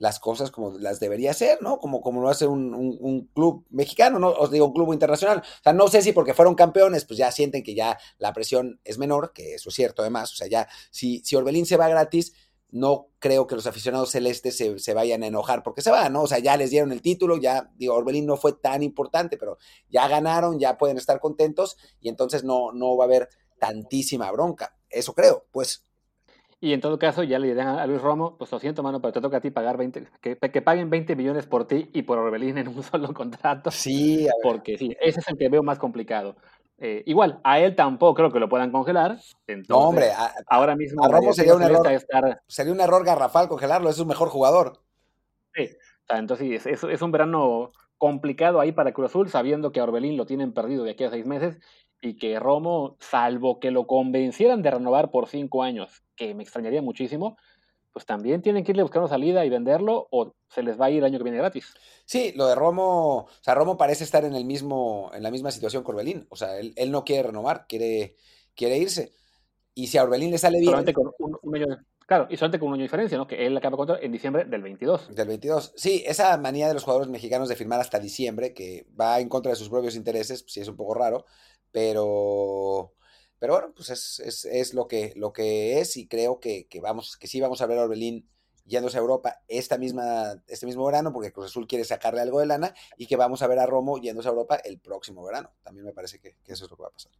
[0.00, 1.78] las cosas como las debería ser, ¿no?
[1.78, 4.30] Como, como lo hace un, club mexicano, ¿no?
[4.30, 5.40] Os digo, un club internacional.
[5.40, 8.80] O sea, no sé si porque fueron campeones, pues ya sienten que ya la presión
[8.82, 10.32] es menor, que eso es cierto además.
[10.32, 12.32] O sea, ya, si, si Orbelín se va gratis,
[12.70, 16.22] no creo que los aficionados celestes se, vayan a enojar porque se va, ¿no?
[16.22, 19.58] O sea, ya les dieron el título, ya, digo, Orbelín no fue tan importante, pero
[19.90, 23.28] ya ganaron, ya pueden estar contentos y entonces no, no va a haber
[23.58, 24.78] tantísima bronca.
[24.88, 25.84] Eso creo, pues.
[26.62, 29.14] Y en todo caso, ya le dirán a Luis Romo, pues lo siento, mano, pero
[29.14, 32.18] te toca a ti pagar 20, que, que paguen 20 millones por ti y por
[32.18, 33.70] Orbelín en un solo contrato.
[33.70, 36.36] Sí, porque sí, ese es el que veo más complicado.
[36.76, 39.18] Eh, igual, a él tampoco creo que lo puedan congelar.
[39.68, 40.08] no, hombre,
[40.46, 41.86] ahora mismo a Romo sería un error.
[42.46, 44.80] Sería un error garrafal congelarlo, es un mejor jugador.
[45.54, 45.68] Sí,
[46.08, 50.16] entonces sí, es, es, un verano complicado ahí para Cruz Azul, sabiendo que a Orbelín
[50.16, 51.58] lo tienen perdido de aquí a seis meses
[52.00, 56.82] y que Romo, salvo que lo convencieran de renovar por cinco años, que me extrañaría
[56.82, 57.38] muchísimo,
[57.92, 60.98] pues también tienen que irle buscando salida y venderlo o se les va a ir
[60.98, 61.72] el año que viene gratis.
[62.04, 65.50] Sí, lo de Romo, o sea, Romo parece estar en el mismo, en la misma
[65.50, 66.26] situación que Orbelín.
[66.28, 68.16] O sea, él, no quiere renovar, quiere,
[68.54, 69.12] quiere irse.
[69.74, 70.72] Y si a Orbelín le sale bien.
[70.72, 73.26] Solamente con un, claro, y solamente con un año de diferencia, ¿no?
[73.26, 75.14] Que él acaba contra en diciembre del 22.
[75.14, 75.72] Del 22.
[75.74, 79.52] Sí, esa manía de los jugadores mexicanos de firmar hasta diciembre, que va en contra
[79.52, 81.24] de sus propios intereses, sí es un poco raro,
[81.72, 82.92] pero
[83.40, 87.26] pero bueno, pues es, es, lo, que, lo que es y creo que, vamos, que
[87.26, 88.28] sí vamos a ver a Orbelín
[88.66, 92.46] yéndose a Europa esta misma, este mismo verano, porque Cruz Azul quiere sacarle algo de
[92.46, 95.50] lana, y que vamos a ver a Romo yéndose a Europa el próximo verano.
[95.62, 97.12] También me parece que, eso es lo que va a pasar.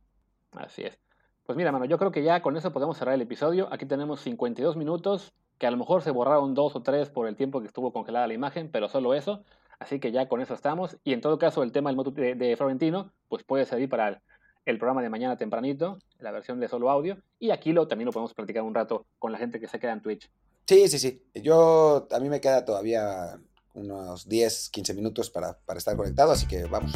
[0.53, 0.99] Así es.
[1.47, 3.73] Pues mira, mano, yo creo que ya con eso podemos cerrar el episodio.
[3.73, 7.35] Aquí tenemos 52 minutos, que a lo mejor se borraron dos o tres por el
[7.35, 9.43] tiempo que estuvo congelada la imagen, pero solo eso.
[9.79, 10.99] Así que ya con eso estamos.
[11.03, 14.23] Y en todo caso, el tema del de, de Florentino, pues puede servir para
[14.71, 18.13] el programa de mañana tempranito, la versión de solo audio, y aquí lo, también lo
[18.13, 20.31] podemos platicar un rato con la gente que se queda en Twitch.
[20.67, 21.23] Sí, sí, sí.
[21.35, 23.39] Yo, a mí me queda todavía
[23.75, 26.93] unos 10, 15 minutos para, estar conectado, así que vamos.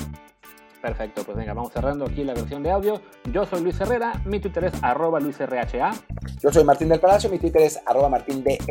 [0.80, 3.00] Perfecto, pues venga, vamos cerrando aquí la versión de audio.
[3.32, 5.92] Yo soy Luis Herrera, mi Twitter es arroba LuisRHA.
[6.42, 8.62] Yo soy Martín del Palacio, mi Twitter es arroba martindelp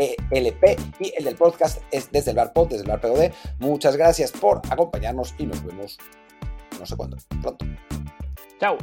[0.99, 3.31] y el del podcast es desde el bar pod, desde el bar POD.
[3.59, 5.97] Muchas gracias por acompañarnos y nos vemos
[6.79, 7.65] no sé cuándo, pronto.
[8.63, 8.77] Chao.